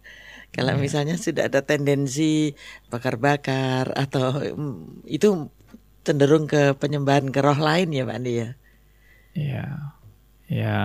Kalau 0.55 0.79
Iya. 0.79 0.83
misalnya 0.83 1.19
sudah 1.19 1.51
ada 1.51 1.67
tendensi 1.67 2.55
bakar-bakar 2.91 3.91
atau 3.95 4.39
mm, 4.39 5.07
itu 5.07 5.51
cenderung 6.07 6.47
ke 6.47 6.75
penyembahan 6.79 7.31
ke 7.31 7.43
roh 7.43 7.59
lain 7.59 7.91
ya 7.91 8.07
Pak 8.07 8.19
Andi 8.23 8.33
ya. 8.39 8.51
Ya, 9.35 9.67
ya. 10.47 10.79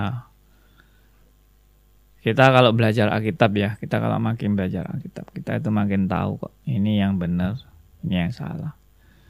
Kita 2.21 2.49
kalau 2.49 2.73
belajar 2.73 3.13
Alkitab 3.13 3.53
ya, 3.53 3.77
kita 3.77 4.01
kalau 4.01 4.17
makin 4.17 4.57
belajar 4.57 4.89
Alkitab, 4.89 5.29
kita 5.33 5.61
itu 5.61 5.69
makin 5.69 6.09
tahu 6.09 6.41
kok 6.41 6.53
ini 6.65 6.97
yang 6.97 7.21
benar, 7.21 7.61
ini 8.05 8.29
yang 8.29 8.33
salah. 8.33 8.77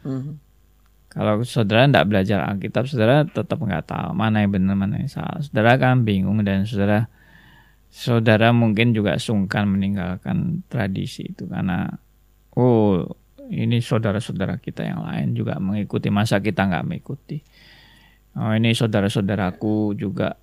Mhm. 0.03 0.43
Kalau 1.15 1.39
saudara 1.47 1.87
tidak 1.87 2.11
belajar 2.11 2.43
Alkitab, 2.43 2.91
saudara 2.91 3.23
tetap 3.23 3.55
nggak 3.55 3.87
tahu 3.87 4.11
mana 4.11 4.43
yang 4.43 4.51
benar, 4.51 4.75
mana 4.75 4.99
yang 4.99 5.07
salah. 5.07 5.39
Saudara 5.39 5.79
kan 5.79 6.03
bingung 6.03 6.43
dan 6.43 6.67
saudara, 6.67 7.07
saudara 7.87 8.51
mungkin 8.51 8.91
juga 8.91 9.15
sungkan 9.15 9.63
meninggalkan 9.71 10.67
tradisi 10.67 11.31
itu 11.31 11.47
karena, 11.47 11.87
oh 12.59 13.15
ini 13.47 13.79
saudara-saudara 13.79 14.59
kita 14.59 14.83
yang 14.83 15.07
lain 15.07 15.39
juga 15.39 15.55
mengikuti, 15.55 16.11
masa 16.11 16.43
kita 16.43 16.67
nggak 16.67 16.83
mengikuti. 16.83 17.39
Oh 18.35 18.51
ini 18.51 18.75
saudara-saudaraku 18.75 19.95
juga 19.95 20.35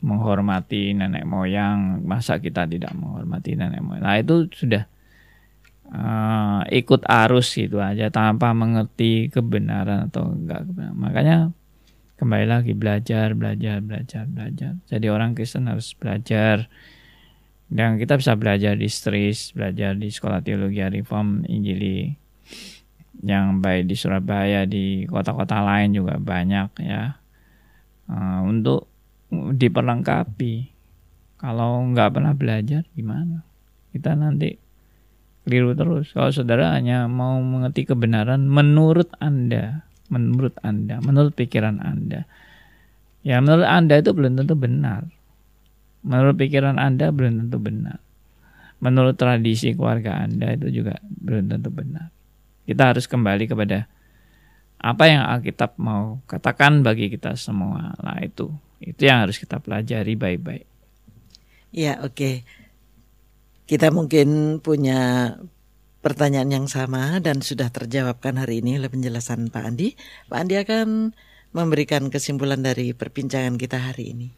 menghormati 0.00 0.96
nenek 0.96 1.28
moyang, 1.28 2.00
masa 2.00 2.40
kita 2.40 2.64
tidak 2.64 2.96
menghormati 2.96 3.60
nenek 3.60 3.84
moyang? 3.84 4.04
Nah 4.04 4.16
itu 4.16 4.48
sudah 4.48 4.88
eh, 5.90 6.60
ikut 6.80 7.02
arus 7.04 7.52
gitu 7.56 7.82
aja 7.82 8.08
tanpa 8.08 8.56
mengerti 8.56 9.28
kebenaran 9.28 10.08
atau 10.08 10.32
enggak 10.32 10.64
kebenaran. 10.68 10.96
Makanya 10.96 11.36
kembali 12.16 12.46
lagi 12.46 12.72
belajar, 12.72 13.34
belajar, 13.34 13.82
belajar, 13.82 14.24
belajar. 14.24 14.72
Jadi 14.88 15.06
orang 15.10 15.34
Kristen 15.36 15.68
harus 15.68 15.92
belajar 15.92 16.70
dan 17.68 17.98
kita 17.98 18.20
bisa 18.20 18.38
belajar 18.38 18.78
di 18.78 18.86
STRIS, 18.86 19.56
belajar 19.56 19.98
di 19.98 20.08
Sekolah 20.12 20.44
Teologi 20.44 20.78
Reform 20.78 21.42
Injili 21.48 22.12
yang 23.24 23.58
baik 23.58 23.88
di 23.88 23.96
Surabaya, 23.96 24.68
di 24.68 25.08
kota-kota 25.08 25.64
lain 25.64 25.96
juga 25.96 26.20
banyak 26.20 26.70
ya. 26.84 27.18
Eh, 28.04 28.40
untuk 28.44 28.86
diperlengkapi. 29.32 30.72
Kalau 31.40 31.82
nggak 31.92 32.10
pernah 32.14 32.32
belajar 32.32 32.86
gimana? 32.94 33.44
Kita 33.92 34.16
nanti 34.16 34.63
keliru 35.44 35.76
terus. 35.76 36.10
Kalau 36.10 36.32
saudara 36.32 36.72
hanya 36.72 37.06
mau 37.06 37.38
mengerti 37.38 37.84
kebenaran 37.84 38.48
menurut 38.48 39.12
Anda, 39.20 39.84
menurut 40.08 40.56
Anda, 40.64 40.98
menurut 41.04 41.36
pikiran 41.36 41.78
Anda. 41.84 42.24
Ya 43.24 43.40
menurut 43.40 43.68
Anda 43.68 44.00
itu 44.00 44.12
belum 44.12 44.40
tentu 44.40 44.56
benar. 44.56 45.08
Menurut 46.04 46.36
pikiran 46.36 46.76
Anda 46.76 47.12
belum 47.12 47.46
tentu 47.46 47.56
benar. 47.60 48.00
Menurut 48.80 49.16
tradisi 49.16 49.72
keluarga 49.72 50.20
Anda 50.20 50.52
itu 50.56 50.68
juga 50.82 51.00
belum 51.00 51.48
tentu 51.48 51.72
benar. 51.72 52.12
Kita 52.64 52.92
harus 52.92 53.04
kembali 53.08 53.48
kepada 53.48 53.88
apa 54.84 55.04
yang 55.08 55.24
Alkitab 55.24 55.80
mau 55.80 56.20
katakan 56.28 56.84
bagi 56.84 57.08
kita 57.08 57.36
semua. 57.40 57.96
Nah 58.04 58.20
itu, 58.20 58.52
itu 58.84 59.08
yang 59.08 59.24
harus 59.24 59.40
kita 59.40 59.56
pelajari 59.56 60.12
baik-baik. 60.12 60.68
Ya 61.72 62.00
oke. 62.04 62.44
Kita 63.64 63.88
mungkin 63.88 64.60
punya 64.60 65.32
pertanyaan 66.04 66.52
yang 66.52 66.66
sama 66.68 67.16
dan 67.24 67.40
sudah 67.40 67.72
terjawabkan 67.72 68.36
hari 68.36 68.60
ini 68.60 68.76
oleh 68.76 68.92
penjelasan 68.92 69.48
Pak 69.48 69.64
Andi. 69.64 69.96
Pak 70.28 70.36
Andi 70.36 70.54
akan 70.60 71.16
memberikan 71.56 72.12
kesimpulan 72.12 72.60
dari 72.60 72.92
perbincangan 72.92 73.56
kita 73.56 73.80
hari 73.80 74.12
ini. 74.12 74.28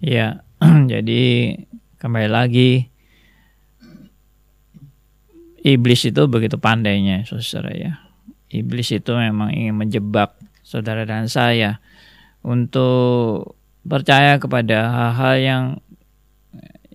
Ya, 0.00 0.40
jadi 0.92 1.52
kembali 2.00 2.32
lagi 2.32 2.88
iblis 5.60 6.08
itu 6.08 6.22
begitu 6.32 6.56
pandainya, 6.56 7.28
saudara 7.28 7.76
ya. 7.76 7.92
Iblis 8.48 8.96
itu 8.96 9.12
memang 9.12 9.52
ingin 9.52 9.76
menjebak 9.76 10.32
saudara 10.64 11.04
dan 11.04 11.28
saya 11.28 11.80
untuk 12.40 13.56
percaya 13.84 14.40
kepada 14.40 14.88
hal-hal 14.88 15.34
yang 15.36 15.64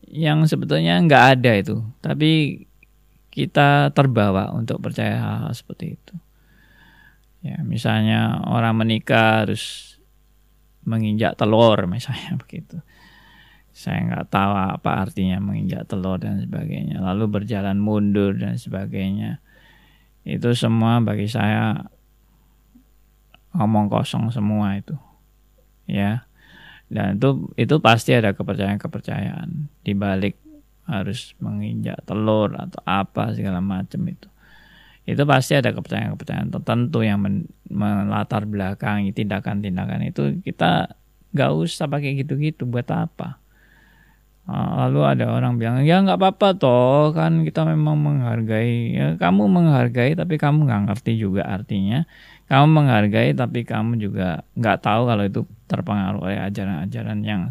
yang 0.08 0.48
sebetulnya 0.48 1.00
nggak 1.04 1.26
ada 1.38 1.52
itu, 1.60 1.84
tapi 2.00 2.64
kita 3.38 3.94
terbawa 3.94 4.50
untuk 4.56 4.82
percaya 4.82 5.20
hal-hal 5.20 5.54
seperti 5.54 6.00
itu. 6.00 6.16
Ya, 7.46 7.62
misalnya 7.62 8.42
orang 8.50 8.76
menikah 8.82 9.46
harus 9.46 9.96
menginjak 10.88 11.36
telur, 11.38 11.78
misalnya 11.86 12.34
begitu. 12.42 12.80
Saya 13.78 14.02
nggak 14.10 14.34
tahu 14.34 14.54
apa 14.58 15.06
artinya 15.06 15.38
menginjak 15.38 15.86
telur 15.86 16.18
dan 16.18 16.42
sebagainya. 16.42 16.98
Lalu 16.98 17.30
berjalan 17.30 17.78
mundur 17.78 18.34
dan 18.34 18.58
sebagainya. 18.58 19.38
Itu 20.26 20.52
semua 20.58 20.98
bagi 21.00 21.30
saya 21.30 21.88
ngomong 23.54 23.88
kosong 23.90 24.34
semua 24.34 24.82
itu. 24.82 24.98
Ya. 25.86 26.27
Dan 26.88 27.20
itu 27.20 27.52
itu 27.60 27.76
pasti 27.84 28.16
ada 28.16 28.32
kepercayaan-kepercayaan. 28.32 29.68
Di 29.84 29.92
balik 29.92 30.40
harus 30.88 31.36
menginjak 31.44 32.00
telur 32.08 32.56
atau 32.56 32.80
apa 32.88 33.36
segala 33.36 33.60
macam 33.60 34.08
itu. 34.08 34.28
Itu 35.08 35.24
pasti 35.24 35.56
ada 35.56 35.72
kepercayaan-kepercayaan 35.72 36.52
tertentu 36.52 37.00
yang 37.04 37.24
men, 37.24 37.48
melatar 37.68 38.44
belakangi 38.48 39.12
tindakan-tindakan 39.12 40.08
itu. 40.08 40.40
Kita 40.44 40.96
nggak 41.36 41.52
usah 41.56 41.88
pakai 41.92 42.16
gitu-gitu. 42.24 42.64
Buat 42.68 42.92
apa? 42.92 43.40
Ah, 44.48 44.88
Lalu 44.88 45.00
ada 45.04 45.28
orang 45.28 45.60
bilang 45.60 45.84
ya 45.84 46.00
nggak 46.04 46.24
apa-apa 46.24 46.56
toh. 46.56 47.12
Kan 47.12 47.44
kita 47.44 47.68
memang 47.68 48.00
menghargai. 48.00 48.96
Ya 48.96 49.08
kamu 49.20 49.48
menghargai 49.52 50.16
tapi 50.16 50.40
kamu 50.40 50.68
nggak 50.68 50.82
ngerti 50.92 51.20
juga 51.20 51.44
artinya 51.44 52.08
kamu 52.48 52.66
menghargai 52.72 53.36
tapi 53.36 53.68
kamu 53.68 54.00
juga 54.00 54.48
nggak 54.56 54.80
tahu 54.80 55.02
kalau 55.12 55.24
itu 55.28 55.42
terpengaruh 55.68 56.24
oleh 56.24 56.40
ajaran-ajaran 56.48 57.20
yang 57.28 57.42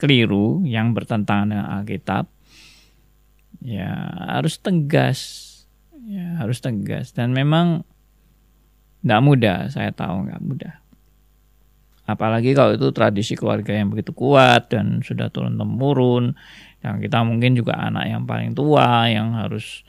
keliru 0.00 0.64
yang 0.64 0.96
bertentangan 0.96 1.52
dengan 1.52 1.68
Alkitab. 1.80 2.24
Ya 3.60 3.92
harus 4.32 4.56
tegas. 4.60 5.20
Ya 6.08 6.40
harus 6.40 6.64
tegas. 6.64 7.12
Dan 7.12 7.36
memang 7.36 7.84
nggak 9.04 9.22
mudah. 9.24 9.58
Saya 9.68 9.92
tahu 9.92 10.28
nggak 10.28 10.42
mudah. 10.44 10.74
Apalagi 12.06 12.54
kalau 12.54 12.78
itu 12.78 12.88
tradisi 12.94 13.34
keluarga 13.34 13.74
yang 13.74 13.90
begitu 13.90 14.14
kuat 14.14 14.70
dan 14.70 15.02
sudah 15.02 15.26
turun 15.26 15.58
temurun 15.58 16.38
yang 16.86 17.02
kita 17.02 17.26
mungkin 17.26 17.58
juga 17.58 17.74
anak 17.82 18.06
yang 18.06 18.22
paling 18.22 18.54
tua 18.54 19.10
yang 19.10 19.34
harus 19.34 19.82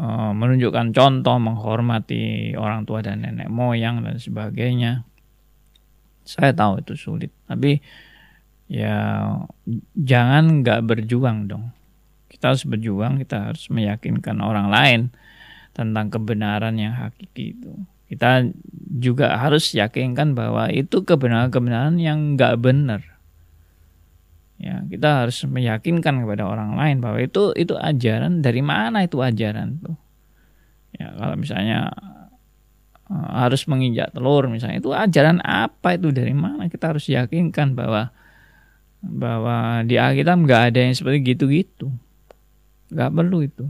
uh, 0.00 0.32
menunjukkan 0.32 0.96
contoh 0.96 1.36
menghormati 1.36 2.56
orang 2.56 2.88
tua 2.88 3.04
dan 3.04 3.20
nenek 3.20 3.52
moyang 3.52 4.00
dan 4.00 4.16
sebagainya. 4.16 5.04
Saya 6.24 6.56
tahu 6.56 6.80
itu 6.80 6.96
sulit 6.96 7.32
tapi 7.44 7.84
ya 8.70 9.28
jangan 9.94 10.64
nggak 10.64 10.80
berjuang 10.88 11.50
dong. 11.50 11.76
Kita 12.32 12.56
harus 12.56 12.64
berjuang 12.64 13.20
kita 13.20 13.52
harus 13.52 13.68
meyakinkan 13.68 14.40
orang 14.40 14.72
lain 14.72 15.00
tentang 15.76 16.08
kebenaran 16.08 16.80
yang 16.80 16.96
hakiki 16.96 17.58
itu. 17.58 17.72
Kita 18.10 18.42
juga 18.98 19.38
harus 19.38 19.70
yakinkan 19.70 20.34
bahwa 20.34 20.66
itu 20.66 21.06
kebenaran-kebenaran 21.06 21.94
yang 22.02 22.34
nggak 22.34 22.58
benar. 22.58 23.09
Ya, 24.60 24.84
kita 24.84 25.24
harus 25.24 25.40
meyakinkan 25.48 26.20
kepada 26.20 26.44
orang 26.44 26.76
lain 26.76 27.00
bahwa 27.00 27.16
itu 27.16 27.56
itu 27.56 27.72
ajaran 27.80 28.44
dari 28.44 28.60
mana 28.60 29.08
itu 29.08 29.16
ajaran 29.16 29.80
tuh. 29.80 29.96
Ya, 31.00 31.16
kalau 31.16 31.32
misalnya 31.40 31.88
uh, 33.08 33.30
harus 33.40 33.64
menginjak 33.64 34.12
telur 34.12 34.52
misalnya 34.52 34.84
itu 34.84 34.92
ajaran 34.92 35.40
apa 35.40 35.96
itu 35.96 36.12
dari 36.12 36.36
mana 36.36 36.68
kita 36.68 36.92
harus 36.92 37.08
yakinkan 37.08 37.72
bahwa 37.72 38.12
bahwa 39.00 39.80
di 39.88 39.96
Alkitab 39.96 40.36
nggak 40.44 40.62
ada 40.76 40.78
yang 40.84 40.92
seperti 40.92 41.32
gitu-gitu. 41.32 41.88
Nggak 42.92 43.10
perlu 43.16 43.38
itu. 43.40 43.64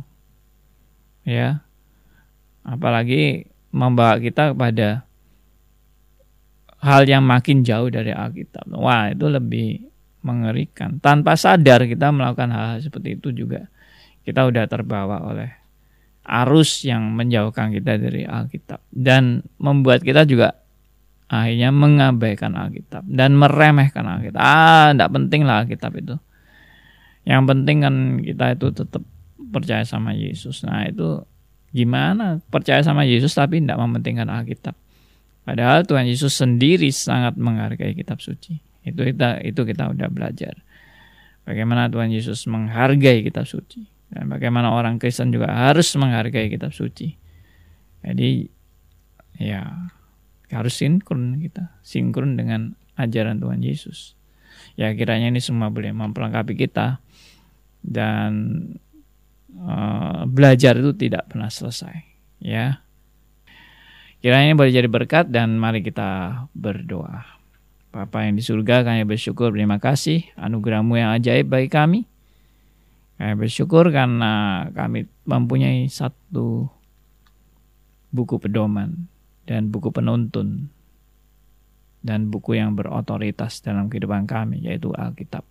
Ya. 1.23 1.63
Apalagi 2.67 3.47
membawa 3.71 4.19
kita 4.19 4.59
kepada 4.59 5.07
hal 6.83 7.07
yang 7.07 7.23
makin 7.23 7.63
jauh 7.63 7.87
dari 7.93 8.11
Alkitab. 8.11 8.67
Wah, 8.75 9.15
itu 9.15 9.31
lebih 9.31 9.90
mengerikan. 10.21 11.01
Tanpa 11.01 11.35
sadar 11.35 11.85
kita 11.89 12.13
melakukan 12.13 12.51
hal, 12.53 12.67
-hal 12.77 12.79
seperti 12.85 13.17
itu 13.17 13.33
juga 13.33 13.67
kita 14.25 14.47
udah 14.47 14.65
terbawa 14.69 15.25
oleh 15.25 15.51
arus 16.25 16.85
yang 16.85 17.17
menjauhkan 17.17 17.73
kita 17.73 17.97
dari 17.97 18.23
Alkitab 18.29 18.85
dan 18.93 19.43
membuat 19.57 20.05
kita 20.05 20.29
juga 20.29 20.55
akhirnya 21.27 21.73
mengabaikan 21.73 22.55
Alkitab 22.55 23.09
dan 23.09 23.35
meremehkan 23.35 24.05
Alkitab. 24.05 24.39
Ah, 24.39 24.93
tidak 24.93 25.11
penting 25.11 25.43
lah 25.49 25.65
Alkitab 25.65 25.93
itu. 25.97 26.17
Yang 27.25 27.43
penting 27.49 27.77
kan 27.81 27.95
kita 28.21 28.45
itu 28.55 28.67
tetap 28.73 29.03
percaya 29.51 29.83
sama 29.83 30.15
Yesus. 30.15 30.63
Nah, 30.63 30.87
itu 30.87 31.25
Gimana 31.71 32.43
percaya 32.51 32.83
sama 32.83 33.07
Yesus 33.07 33.31
tapi 33.31 33.63
tidak 33.63 33.79
mementingkan 33.79 34.27
Alkitab? 34.27 34.75
Padahal 35.47 35.87
Tuhan 35.87 36.11
Yesus 36.11 36.35
sendiri 36.35 36.91
sangat 36.91 37.39
menghargai 37.39 37.95
kitab 37.95 38.19
suci. 38.19 38.59
Itu 38.87 39.05
kita 39.05 39.43
itu 39.45 39.61
kita 39.65 39.93
udah 39.93 40.09
belajar. 40.11 40.55
bagaimana 41.41 41.91
Tuhan 41.91 42.15
Yesus 42.15 42.47
menghargai 42.47 43.27
kitab 43.27 43.43
suci 43.43 43.83
dan 44.13 44.31
bagaimana 44.31 44.71
orang 44.71 45.03
Kristen 45.03 45.35
juga 45.35 45.51
harus 45.51 45.89
menghargai 45.99 46.47
kitab 46.47 46.71
suci. 46.71 47.17
Jadi 48.07 48.47
ya 49.41 49.91
harus 50.53 50.75
sinkron 50.79 51.41
kita, 51.43 51.75
sinkron 51.83 52.39
dengan 52.39 52.79
ajaran 52.95 53.41
Tuhan 53.41 53.63
Yesus. 53.65 54.15
Ya 54.77 54.93
kiranya 54.95 55.33
ini 55.33 55.41
semua 55.43 55.73
boleh 55.73 55.91
memperlengkapi 55.91 56.55
kita 56.55 57.03
dan 57.81 58.33
uh, 59.57 60.29
belajar 60.29 60.77
itu 60.77 60.93
tidak 60.95 61.31
pernah 61.33 61.49
selesai. 61.49 62.05
Ya, 62.41 62.81
kiranya 64.25 64.53
ini 64.53 64.57
boleh 64.57 64.73
jadi 64.73 64.89
berkat 64.89 65.29
dan 65.29 65.57
mari 65.61 65.85
kita 65.85 66.45
berdoa. 66.57 67.40
Bapa 67.91 68.23
yang 68.23 68.39
di 68.39 68.43
surga, 68.47 68.87
kami 68.87 69.03
bersyukur, 69.03 69.51
terima 69.51 69.83
kasih 69.83 70.23
anugerahmu 70.39 70.95
yang 70.95 71.11
ajaib 71.11 71.51
bagi 71.51 71.67
kami. 71.67 72.07
Kami 73.19 73.35
bersyukur 73.35 73.91
karena 73.91 74.65
kami 74.71 75.11
mempunyai 75.27 75.91
satu 75.91 76.71
buku 78.15 78.39
pedoman 78.39 79.11
dan 79.43 79.75
buku 79.75 79.91
penuntun 79.91 80.71
dan 82.01 82.31
buku 82.31 82.57
yang 82.57 82.79
berotoritas 82.79 83.61
dalam 83.61 83.91
kehidupan 83.91 84.25
kami 84.25 84.63
yaitu 84.65 84.95
Alkitab. 84.95 85.43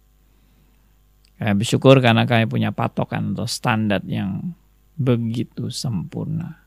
Kami 1.37 1.53
bersyukur 1.59 1.99
karena 1.99 2.23
kami 2.23 2.47
punya 2.47 2.71
patokan 2.71 3.35
atau 3.35 3.45
standar 3.45 3.99
yang 4.07 4.55
begitu 4.95 5.67
sempurna. 5.71 6.63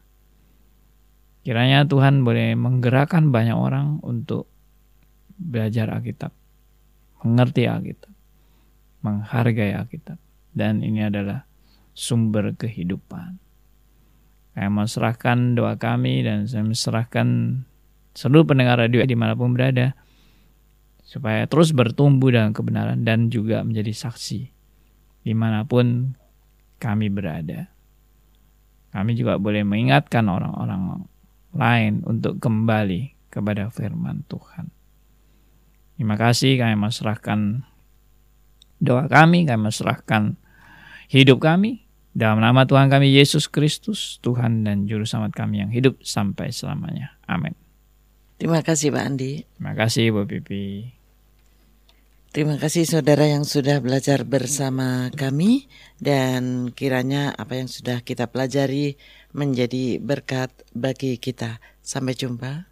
Kiranya 1.42 1.88
Tuhan 1.88 2.22
boleh 2.22 2.54
menggerakkan 2.54 3.34
banyak 3.34 3.56
orang 3.58 3.98
untuk 4.06 4.46
belajar 5.42 5.90
Alkitab, 5.90 6.30
mengerti 7.26 7.66
Alkitab, 7.66 8.14
menghargai 9.02 9.74
Alkitab 9.74 10.18
dan 10.54 10.84
ini 10.84 11.02
adalah 11.02 11.48
sumber 11.92 12.54
kehidupan. 12.54 13.40
Saya 14.52 14.68
serahkan 14.84 15.56
doa 15.56 15.80
kami 15.80 16.20
dan 16.22 16.44
saya 16.44 16.62
serahkan 16.76 17.60
seluruh 18.12 18.44
pendengar 18.44 18.76
radio 18.76 19.00
di 19.08 19.16
mana 19.16 19.32
pun 19.32 19.56
berada 19.56 19.96
supaya 21.00 21.48
terus 21.48 21.72
bertumbuh 21.72 22.28
dalam 22.28 22.52
kebenaran 22.52 23.00
dan 23.00 23.32
juga 23.32 23.64
menjadi 23.64 23.92
saksi 23.92 24.40
di 25.24 25.32
mana 25.32 25.64
pun 25.64 26.12
kami 26.76 27.08
berada. 27.08 27.72
Kami 28.92 29.16
juga 29.16 29.40
boleh 29.40 29.64
mengingatkan 29.64 30.28
orang-orang 30.28 31.08
lain 31.56 32.04
untuk 32.04 32.36
kembali 32.36 33.32
kepada 33.32 33.72
firman 33.72 34.20
Tuhan. 34.28 34.68
Terima 36.02 36.18
kasih 36.18 36.58
kami 36.58 36.74
serahkan 36.90 37.62
doa 38.82 39.06
kami, 39.06 39.46
kami 39.46 39.70
serahkan 39.70 40.34
hidup 41.06 41.38
kami. 41.38 41.86
Dalam 42.10 42.42
nama 42.42 42.66
Tuhan 42.66 42.90
kami 42.90 43.14
Yesus 43.14 43.46
Kristus, 43.46 44.18
Tuhan 44.18 44.66
dan 44.66 44.90
Juru 44.90 45.06
Selamat 45.06 45.30
kami 45.38 45.62
yang 45.62 45.70
hidup 45.70 46.02
sampai 46.02 46.50
selamanya. 46.50 47.14
Amin. 47.30 47.54
Terima 48.34 48.66
kasih 48.66 48.90
Pak 48.90 49.04
Andi. 49.14 49.46
Terima 49.46 49.78
kasih 49.78 50.10
Bu 50.10 50.26
Pipi. 50.26 50.90
Terima 52.34 52.58
kasih 52.58 52.82
saudara 52.82 53.22
yang 53.22 53.46
sudah 53.46 53.78
belajar 53.78 54.26
bersama 54.26 55.06
kami 55.14 55.70
dan 56.02 56.74
kiranya 56.74 57.30
apa 57.30 57.62
yang 57.62 57.70
sudah 57.70 58.02
kita 58.02 58.26
pelajari 58.26 58.98
menjadi 59.30 60.02
berkat 60.02 60.50
bagi 60.74 61.14
kita. 61.22 61.62
Sampai 61.78 62.18
jumpa. 62.18 62.71